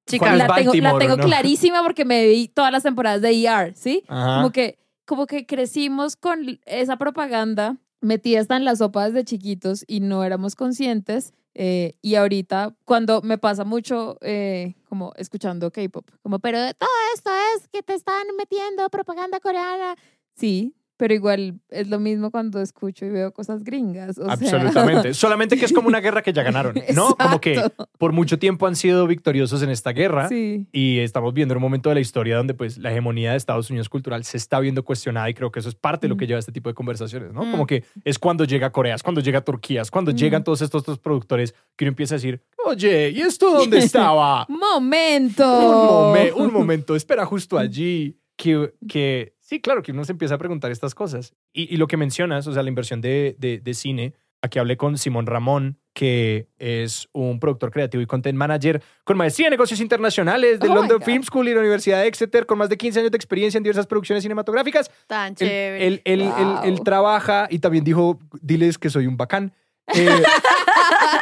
[0.07, 1.23] Chica, ¿Cuál es La tengo, la tengo no?
[1.23, 4.03] clarísima porque me vi todas las temporadas de ER, ¿sí?
[4.07, 4.37] Ajá.
[4.37, 9.83] Como que, como que crecimos con esa propaganda metida hasta en la sopa desde chiquitos
[9.87, 11.33] y no éramos conscientes.
[11.57, 16.89] eh, y ahorita, cuando me pasa mucho, eh, como escuchando K-pop, como, pero de todo
[17.15, 19.95] esto es que te están metiendo propaganda coreana.
[20.35, 24.17] Sí, pero igual es lo mismo cuando escucho y veo cosas gringas.
[24.17, 24.33] o sea.
[24.33, 25.13] Absolutamente.
[25.13, 27.15] Solamente que es como una guerra que ya ganaron, ¿no?
[27.15, 27.61] Como que
[27.97, 30.29] por mucho tiempo han sido victoriosos en esta guerra.
[30.29, 30.67] Sí.
[30.71, 33.89] Y estamos viendo un momento de la historia donde pues la hegemonía de Estados Unidos
[33.89, 36.27] cultural se está viendo cuestionada y creo que eso es parte de lo que Mm.
[36.27, 37.43] lleva a este tipo de conversaciones, ¿no?
[37.45, 37.51] Mm.
[37.51, 40.15] Como que es cuando llega Corea, es cuando llega Turquía, es cuando Mm.
[40.15, 43.77] llegan todos estos, estos productores que uno empieza a decir, oye, ¿y esto dónde
[44.13, 44.45] estaba?
[44.49, 45.43] ¡Momento!
[45.43, 48.17] un, momen- un momento, espera justo allí.
[48.37, 51.33] Que, que sí, claro, que uno se empieza a preguntar estas cosas.
[51.53, 54.75] Y, y lo que mencionas, o sea, la inversión de, de, de cine, aquí hablé
[54.77, 59.79] con Simón Ramón, que es un productor creativo y content manager con maestría en negocios
[59.79, 61.01] internacionales de Oh London.
[61.01, 63.63] Film School y la Universidad de Exeter, con más de 15 años de experiencia en
[63.63, 64.89] diversas producciones cinematográficas.
[65.07, 65.85] Tan chévere.
[65.87, 66.63] él, él- él- Wow.
[66.65, 69.53] él trabaja y también dijo, diles que soy un bacán.
[69.95, 70.09] Eh,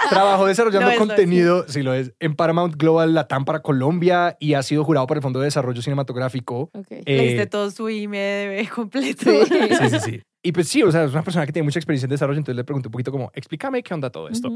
[0.10, 4.84] Trabajo desarrollando contenido, sí lo es, en Paramount Global Latam para Colombia y ha sido
[4.84, 6.70] jurado para el Fondo de Desarrollo Cinematográfico.
[6.74, 6.88] Ok.
[6.90, 9.24] Eh, Leíste todo su IMDb completo.
[9.46, 9.90] Sí.
[9.90, 10.22] Sí, sí.
[10.44, 12.58] Y pues sí, o sea, es una persona que tiene mucha experiencia en desarrollo, entonces
[12.58, 14.50] le pregunté un poquito como, explícame qué onda todo esto.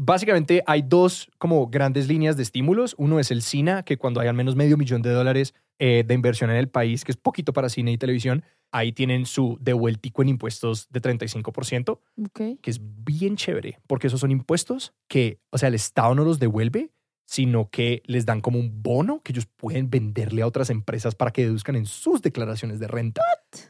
[0.00, 2.94] Básicamente hay dos como grandes líneas de estímulos.
[2.98, 6.14] Uno es el SINA, que cuando hay al menos medio millón de dólares eh, de
[6.14, 10.22] inversión en el país, que es poquito para cine y televisión, ahí tienen su devueltico
[10.22, 12.60] en impuestos de 35%, Ok.
[12.62, 16.38] que es bien chévere, porque esos son impuestos que, o sea, el Estado no los
[16.38, 16.90] devuelve,
[17.28, 21.30] sino que les dan como un bono que ellos pueden venderle a otras empresas para
[21.30, 23.20] que deduzcan en sus declaraciones de renta.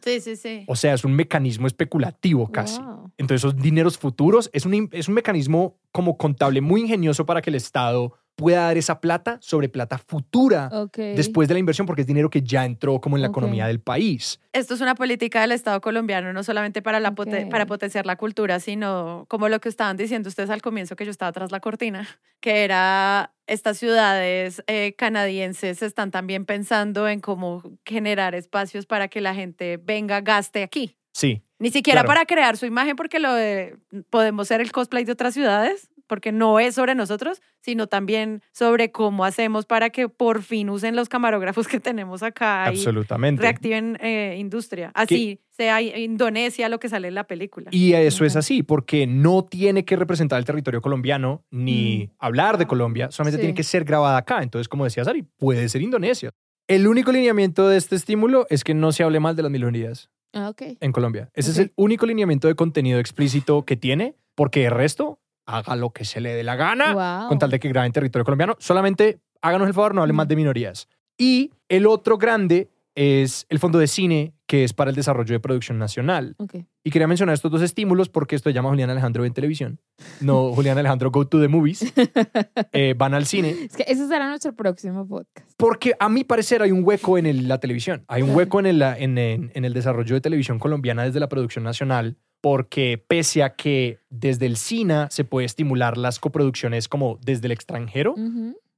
[0.00, 0.64] Sí, sí, sí.
[0.68, 2.80] O sea, es un mecanismo especulativo casi.
[2.80, 3.10] Wow.
[3.18, 7.50] Entonces, esos dineros futuros es un, es un mecanismo como contable muy ingenioso para que
[7.50, 10.96] el Estado pueda dar esa plata sobre plata futura Ok.
[10.96, 13.32] después de la inversión, porque es dinero que ya entró como en la Ok.
[13.32, 14.40] economía del país.
[14.52, 17.50] Esto es una política del Estado colombiano, no solamente para, la pote- Ok.
[17.50, 21.10] para potenciar la cultura, sino como lo que estaban diciendo ustedes al comienzo, que yo
[21.10, 22.06] estaba tras la cortina,
[22.40, 29.20] que era estas ciudades eh, canadienses están también pensando en cómo generar espacios para que
[29.20, 30.94] la gente venga, gaste aquí.
[31.12, 32.06] Sí, Ni siquiera Claro.
[32.14, 33.76] para crear su imagen, porque lo de,
[34.10, 38.90] podemos ser el cosplay de otras ciudades, porque no es sobre nosotros, sino también sobre
[38.90, 43.40] cómo hacemos para que por fin usen los camarógrafos que tenemos acá y absolutamente.
[43.42, 44.90] reactiven eh, industria.
[44.94, 47.68] Así sea Indonesia lo que sale en la película.
[47.72, 52.10] Y eso es así, porque no tiene que representar el territorio colombiano ni Mm.
[52.18, 53.42] hablar de Colombia, solamente Sí.
[53.42, 54.42] tiene que ser grabada acá.
[54.42, 56.30] Entonces, como decía Sari, puede ser Indonesia.
[56.68, 60.10] El único lineamiento de este estímulo es que no se hable mal de las minorías
[60.32, 60.62] Ah, ok.
[60.80, 61.30] en Colombia.
[61.34, 61.54] Ese Ok.
[61.54, 65.18] es el único lineamiento de contenido explícito que tiene, porque el resto,
[65.48, 67.28] haga lo que se le dé la gana, Wow.
[67.28, 68.54] con tal de que grabe en territorio colombiano.
[68.58, 70.88] Solamente háganos el favor, no hablen más de minorías.
[71.16, 75.38] Y el otro grande es el Fondo de Cine, que es para el desarrollo de
[75.40, 76.34] producción nacional.
[76.82, 79.80] Y quería mencionar estos dos estímulos porque esto se llama Julián Alejandro en televisión.
[80.20, 81.92] No Julián Alejandro Go to the Movies.
[82.72, 83.50] Eh, van al cine.
[83.50, 85.48] Es que ese será nuestro próximo podcast.
[85.56, 88.04] Porque a mi parecer hay un hueco en el- la televisión.
[88.08, 91.28] Hay un hueco en el, en, en- en el desarrollo de televisión colombiana desde la
[91.28, 92.16] producción nacional.
[92.40, 97.52] Porque pese a que desde el cine se puede estimular las coproducciones como desde el
[97.52, 98.14] extranjero,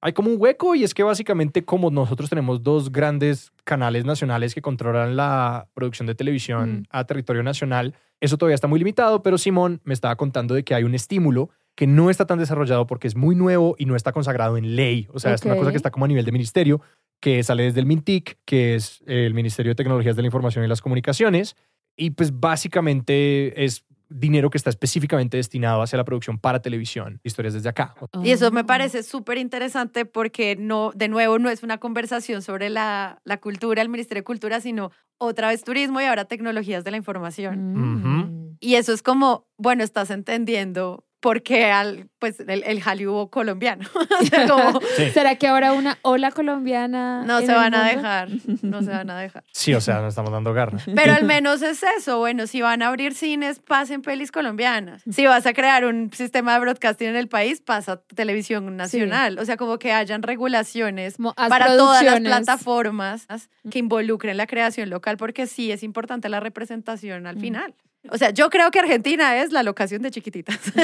[0.01, 4.55] hay como un hueco y es que básicamente como nosotros tenemos dos grandes canales nacionales
[4.55, 9.37] que controlan la producción de televisión a territorio nacional, eso todavía está muy limitado, pero
[9.37, 13.09] Simón me estaba contando de que hay un estímulo que no está tan desarrollado porque
[13.09, 15.77] es muy nuevo y no está consagrado en ley, o sea, es una cosa que
[15.77, 16.81] está como a nivel de ministerio,
[17.21, 20.69] que sale desde el MINTIC, que es el Ministerio de Tecnologías de la Información y
[20.69, 21.55] las Comunicaciones,
[21.97, 27.55] y pues básicamente es dinero que está específicamente destinado hacia la producción para televisión, historias
[27.55, 27.95] desde acá.
[28.25, 28.67] Y eso me Ah.
[28.67, 33.83] parece súper interesante porque no, de nuevo, no es una conversación sobre la, la cultura,
[33.83, 37.73] el Ministerio de Cultura, sino otra vez turismo y ahora tecnologías de la información.
[37.75, 38.57] Mm.
[38.59, 43.87] Y eso es como, bueno, estás entendiendo por qué al, pues, el, el Hollywood colombiano.
[44.21, 45.11] O sea, como, Sí.
[45.11, 47.23] ¿Será que ahora una ola colombiana?
[47.27, 48.29] no se van a dejar,
[48.63, 49.45] no se van a dejar.
[49.53, 50.79] Sí, o sea, nos estamos dando garra.
[50.95, 55.03] Pero al menos es eso, bueno, si van a abrir cines, pasen pelis colombianas.
[55.11, 59.39] Si vas a crear un sistema de broadcasting en el país, pasa televisión nacional.
[59.39, 63.27] O sea, como que hayan regulaciones para todas las plataformas
[63.71, 67.41] que involucren la creación local, porque sí es importante la representación al Mm.
[67.41, 67.75] final.
[68.09, 70.59] O sea, yo creo que Argentina es la locación de chiquititas.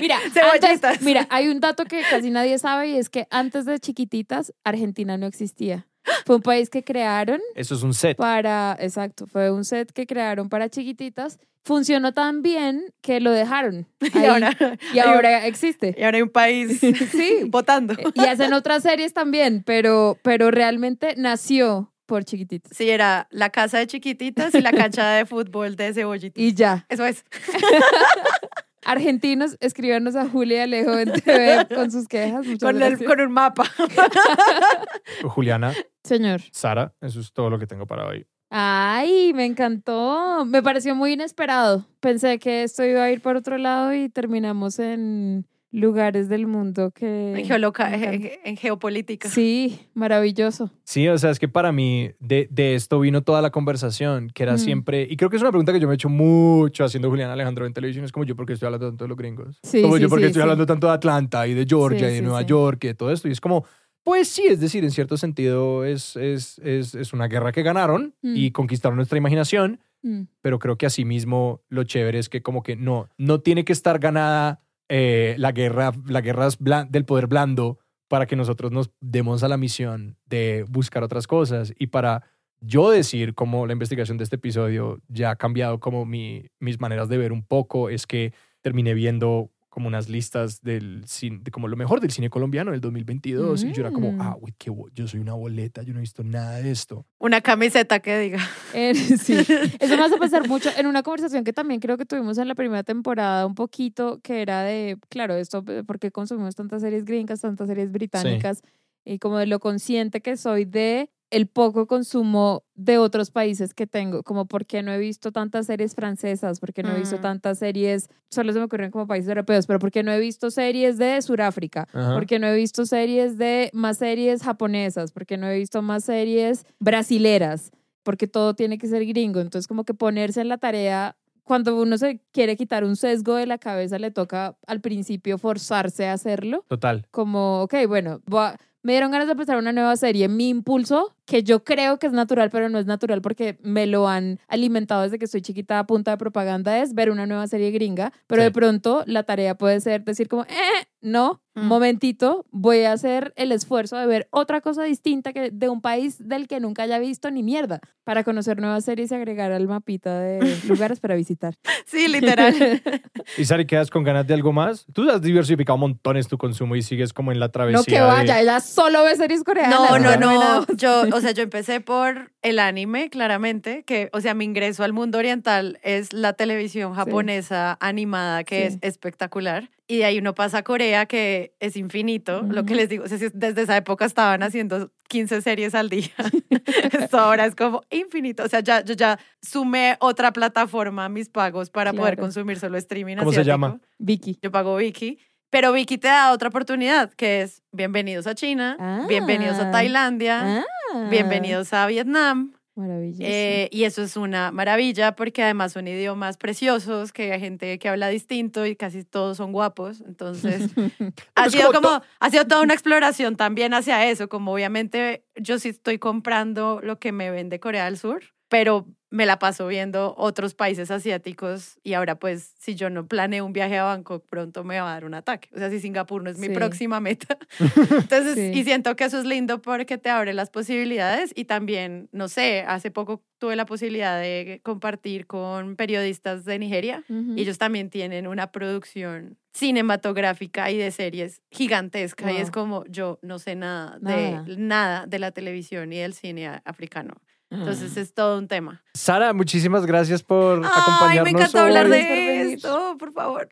[0.00, 0.18] Mira,
[0.62, 4.52] antes- mira, hay un dato que casi nadie sabe y es que antes de chiquititas,
[4.64, 5.86] Argentina no existía.
[6.26, 8.16] Fue un país que crearon Eso es un set.
[8.16, 11.38] para, exacto, fue un set que crearon para chiquititas.
[11.64, 13.86] Funcionó tan bien que lo dejaron.
[14.00, 14.56] y, ahí, ahora,
[14.92, 15.94] y ahora existe.
[15.96, 17.42] y ahora hay un país Sí.
[17.46, 17.94] votando.
[18.14, 22.76] Y hacen otras series también, pero, pero realmente nació por chiquititas.
[22.76, 26.38] Sí, era la casa de chiquititas y la cancha de fútbol de cebollitas.
[26.42, 26.84] Y ya.
[26.90, 27.24] Eso es.
[28.84, 32.44] Argentinos, escríbanos a Julia Alejo en TV con sus quejas.
[32.44, 33.08] Muchas Con, el- gracias.
[33.08, 33.64] con un mapa.
[35.24, 35.72] Juliana,
[36.04, 36.42] Señor.
[36.50, 38.26] Sara, eso es todo lo que tengo para hoy.
[38.50, 40.44] Ay, me encantó.
[40.44, 41.86] Me pareció muy inesperado.
[42.00, 46.90] Pensé que esto iba a ir por otro lado y terminamos en lugares del mundo
[46.94, 47.32] que...
[47.40, 49.28] En, geoloca- en, en geopolítica.
[49.28, 50.70] Sí, maravilloso.
[50.84, 54.42] Sí, o sea, es que para mí de, de esto vino toda la conversación, que
[54.42, 54.58] era Mm.
[54.58, 57.30] siempre, y creo que es una pregunta que yo me he hecho mucho haciendo Julián
[57.30, 59.58] Alejandro en televisión, es como yo porque estoy hablando tanto de los gringos.
[59.62, 60.42] Sí, como sí, yo porque sí, estoy sí.
[60.42, 62.46] hablando tanto de Atlanta y de Georgia Sí, y de sí, Nueva sí.
[62.46, 63.28] York y de todo esto.
[63.28, 63.64] Y es como,
[64.04, 68.14] pues sí, es decir, en cierto sentido es, es, es, es una guerra que ganaron
[68.20, 68.36] Mm.
[68.36, 70.22] y conquistaron nuestra imaginación, Mm.
[70.42, 74.00] pero creo que asimismo lo chévere es que como que no, no tiene que estar
[74.00, 74.60] ganada
[74.94, 77.78] eh, la guerra, la guerra es blan- del poder blando
[78.08, 81.72] para que nosotros nos demos a la misión de buscar otras cosas.
[81.78, 82.24] Y para
[82.60, 87.08] yo decir cómo la investigación de este episodio ya ha cambiado como mi, mis maneras
[87.08, 91.66] de ver un poco es que terminé viendo como unas listas del cine, de como
[91.66, 94.20] lo mejor del cine colombiano del 2022 y yo era como, Mm.
[94.20, 97.06] ah, güey, qué yo soy una boleta, yo no he visto nada de esto.
[97.18, 98.38] Una camiseta que diga.
[98.74, 99.32] Eh, sí.
[99.80, 102.54] Eso me hace pensar mucho en una conversación que también creo que tuvimos en la
[102.54, 107.06] primera temporada un poquito, que era de, claro, esto, eh, ¿por qué consumimos tantas series
[107.06, 108.60] gringas, tantas series británicas?
[109.06, 113.86] Y como de lo consciente que soy de el poco consumo de otros países que
[113.86, 117.18] tengo, como por qué no he visto tantas series francesas, por qué no he visto
[117.20, 120.50] tantas series, solo se me ocurren como países europeos, pero por qué no he visto
[120.50, 125.58] series de Sudáfrica, porque no he visto series de más series japonesas, porque no he
[125.58, 127.72] visto más series brasileras,
[128.02, 129.40] porque todo tiene que ser gringo.
[129.40, 133.46] Entonces, como que ponerse en la tarea, cuando uno se quiere quitar un sesgo de
[133.46, 136.64] la cabeza, le toca al principio forzarse a hacerlo.
[136.68, 137.06] Total.
[137.10, 140.28] Como, ok, bueno, voy a- me dieron ganas de empezar una nueva serie.
[140.28, 144.08] Mi impulso, que yo creo que es natural, pero no es natural porque me lo
[144.08, 147.70] han alimentado desde que estoy chiquita a punta de propaganda, es ver una nueva serie
[147.70, 148.12] gringa.
[148.26, 148.46] Pero Sí.
[148.46, 151.68] de pronto la tarea puede ser decir como, eh, no, un Mm.
[151.68, 156.16] momentito, voy a hacer el esfuerzo de ver otra cosa distinta que de un país
[156.26, 160.18] del que nunca haya visto ni mierda, para conocer nuevas series y agregar al mapita
[160.20, 160.38] de
[160.68, 161.54] lugares para visitar.
[161.86, 162.54] Sí, literal.
[163.38, 164.86] ¿Y Sari, quedas con ganas de algo más?
[164.92, 167.78] Tú has diversificado montones tu consumo y sigues como en la travesía.
[167.78, 169.78] No que de- vaya, ella solo ve series coreanas.
[169.78, 170.66] No, no, no.
[170.76, 174.92] Yo, o sea, yo empecé por el anime, claramente, que, o sea, mi ingreso al
[174.92, 178.62] mundo oriental es la televisión japonesa animada, que Sí.
[178.66, 179.70] es espectacular.
[179.88, 182.42] Y de ahí uno pasa a Corea, que es infinito.
[182.42, 185.88] Lo que les digo, o sea, si desde esa época estaban haciendo 15 series al
[185.88, 186.10] día.
[186.92, 188.44] Esto ahora es como infinito.
[188.44, 192.78] O sea, ya, yo ya sumé otra plataforma a mis pagos para poder consumir solo
[192.78, 193.80] streaming ¿Cómo se llama?
[193.98, 194.38] Vicky.
[194.42, 195.18] Yo pago Viki.
[195.50, 199.04] Pero Vicky te da otra oportunidad, que es bienvenidos a China, Ah.
[199.06, 200.64] bienvenidos a Tailandia,
[200.94, 202.54] Ah, bienvenidos a Vietnam.
[202.74, 203.22] Maravilloso.
[203.22, 207.88] Eh, y eso es una maravilla porque además son idiomas preciosos, que hay gente que
[207.88, 210.00] habla distinto y casi todos son guapos.
[210.06, 210.70] Entonces,
[211.34, 215.58] ha sido como como, ha sido toda una exploración también hacia eso, como obviamente yo
[215.58, 220.14] sí estoy comprando lo que me vende Corea del Sur, pero me la paso viendo
[220.16, 224.64] otros países asiáticos y ahora pues si yo no planeo un viaje a Bangkok pronto
[224.64, 225.50] me va a dar un ataque.
[225.54, 226.52] O sea, si Singapur no es mi Sí.
[226.54, 227.36] próxima meta.
[228.08, 228.58] Entonces, Sí.
[228.58, 232.64] y siento que eso es lindo porque te abre las posibilidades y también, no sé,
[232.66, 237.34] hace poco tuve la posibilidad de compartir con periodistas de Nigeria Ujú.
[237.36, 242.52] y ellos también tienen una producción cinematográfica y de series gigantesca y es Wow.
[242.52, 244.42] como yo no sé nada, Nada.
[244.44, 247.14] de nada de la televisión y del cine africano.
[247.52, 248.82] Entonces es todo un tema.
[248.94, 251.92] Sara, muchísimas gracias por Ay, acompañarnos me encanta hablar hoy.
[251.92, 253.48] De esto, por favor.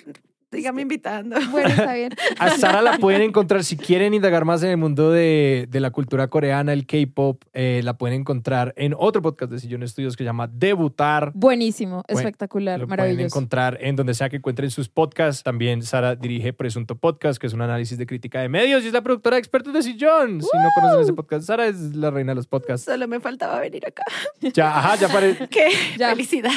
[0.53, 1.37] Sígame invitando.
[1.51, 2.13] Bueno, está bien.
[2.39, 5.91] A Sara la pueden encontrar, si quieren indagar más en el mundo de, de la
[5.91, 10.23] cultura coreana, el K-pop, eh, la pueden encontrar en otro podcast de Sillón Estudios que
[10.25, 11.33] se llama Debutar.
[11.35, 13.27] Buenísimo, Bueno, espectacular, Lo pueden maravilloso.
[13.27, 15.43] encontrar en donde sea que encuentren sus podcasts.
[15.43, 18.93] También Sara dirige Presunto Podcast, que es un análisis de crítica de medios y es
[18.93, 20.41] la productora de expertos de Sillón.
[20.41, 22.85] Si no conocen ese podcast, Sara es la reina de los podcasts.
[22.87, 24.05] Solo me faltaba venir acá.
[24.55, 25.49] Ya, ajá, ya parece.
[25.51, 26.11] Qué Ya.
[26.11, 26.51] felicidad.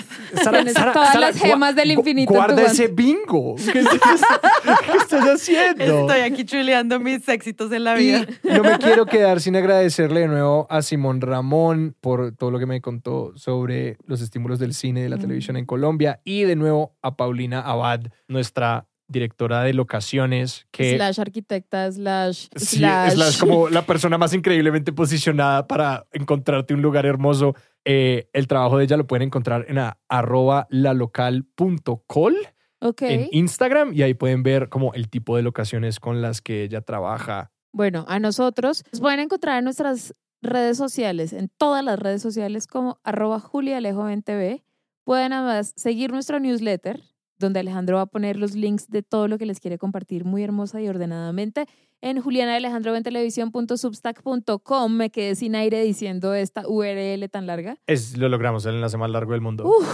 [0.49, 3.55] Tienes todas las gemas del infinito en tu Guarda ese bingo.
[3.55, 5.83] ¿Qué estás, qué estás haciendo?
[5.83, 8.25] Estoy aquí chuleando mis éxitos en la vida.
[8.43, 12.59] Y no me quiero quedar sin agradecerle de nuevo a Simón Ramón por todo lo
[12.59, 15.21] que me contó sobre los estímulos del cine y de la Mm.
[15.21, 16.19] televisión en Colombia.
[16.23, 22.77] Y de nuevo a Paulina Abad, nuestra directora de locaciones, que Slash arquitecta, slash, sí,
[22.77, 23.09] slash.
[23.11, 27.53] es la- como la persona más increíblemente posicionada para encontrarte un lugar hermoso.
[27.85, 29.77] Eh, el trabajo de ella lo pueden encontrar en
[30.07, 32.35] arroba lalocal.col
[32.99, 36.81] En Instagram y ahí pueden ver como el tipo de locaciones con las que ella
[36.81, 37.51] trabaja.
[37.71, 42.67] Bueno, a nosotros nos pueden encontrar en nuestras redes sociales, en todas las redes sociales
[42.67, 44.63] como arroba julialejo20b.
[45.05, 47.01] Pueden además seguir nuestro newsletter,
[47.37, 50.43] donde Alejandro va a poner los links de todo lo que les quiere compartir muy
[50.43, 51.65] hermosa y ordenadamente
[52.03, 54.91] en julianaalejandroventelevisión.substack.com.
[54.93, 57.77] Me quedé sin aire diciendo esta URL tan larga.
[57.87, 59.65] Es, lo logramos, el enlace más largo del mundo.
[59.65, 59.87] Uf,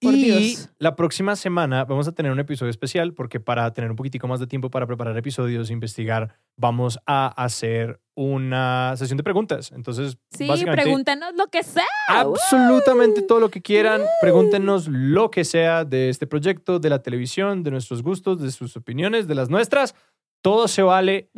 [0.00, 0.70] por y Dios.
[0.78, 4.40] la próxima semana vamos a tener un episodio especial porque para tener un poquitico más
[4.40, 9.72] de tiempo para preparar episodios, investigar, vamos a hacer una sesión de preguntas.
[9.72, 11.84] Entonces, Sí, básicamente, pregúntanos lo que sea.
[12.08, 14.02] absolutamente todo lo que quieran.
[14.20, 18.76] Pregúntenos lo que sea de este proyecto, de la televisión, de nuestros gustos, de sus
[18.76, 19.94] opiniones, de las nuestras.
[20.42, 21.30] Todo se vale.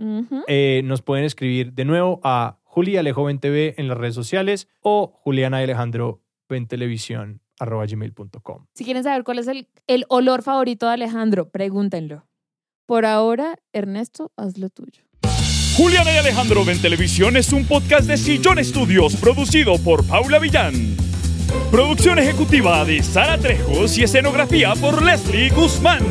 [0.46, 5.12] Eh, nos pueden escribir de nuevo a Juli Alejo 20V en las redes sociales o
[5.22, 8.66] Juliana y Alejandro Ventelevisión arroba gmail.com.
[8.74, 12.26] Si quieren saber cuál es el, el olor favorito de Alejandro, pregúntenlo.
[12.86, 15.02] Por ahora, Ernesto, haz lo tuyo.
[15.76, 20.96] Juliana y Alejandro ven televisión es un podcast de Sillón Estudios producido por Paula Villán.
[21.70, 26.02] Producción ejecutiva de Sara Trejos y escenografía por Leslie Guzmán.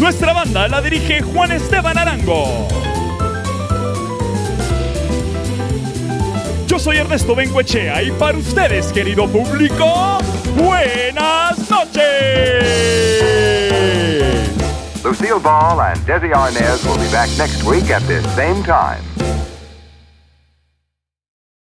[0.00, 2.66] Nuestra banda la dirige Juan Esteban Arango.
[6.66, 10.18] Yo soy Ernesto Benguechea y para ustedes, querido público,
[10.56, 12.98] buenas noches.
[15.04, 19.17] Lucille Ball and Desi Arnaz will be back next week at this same time.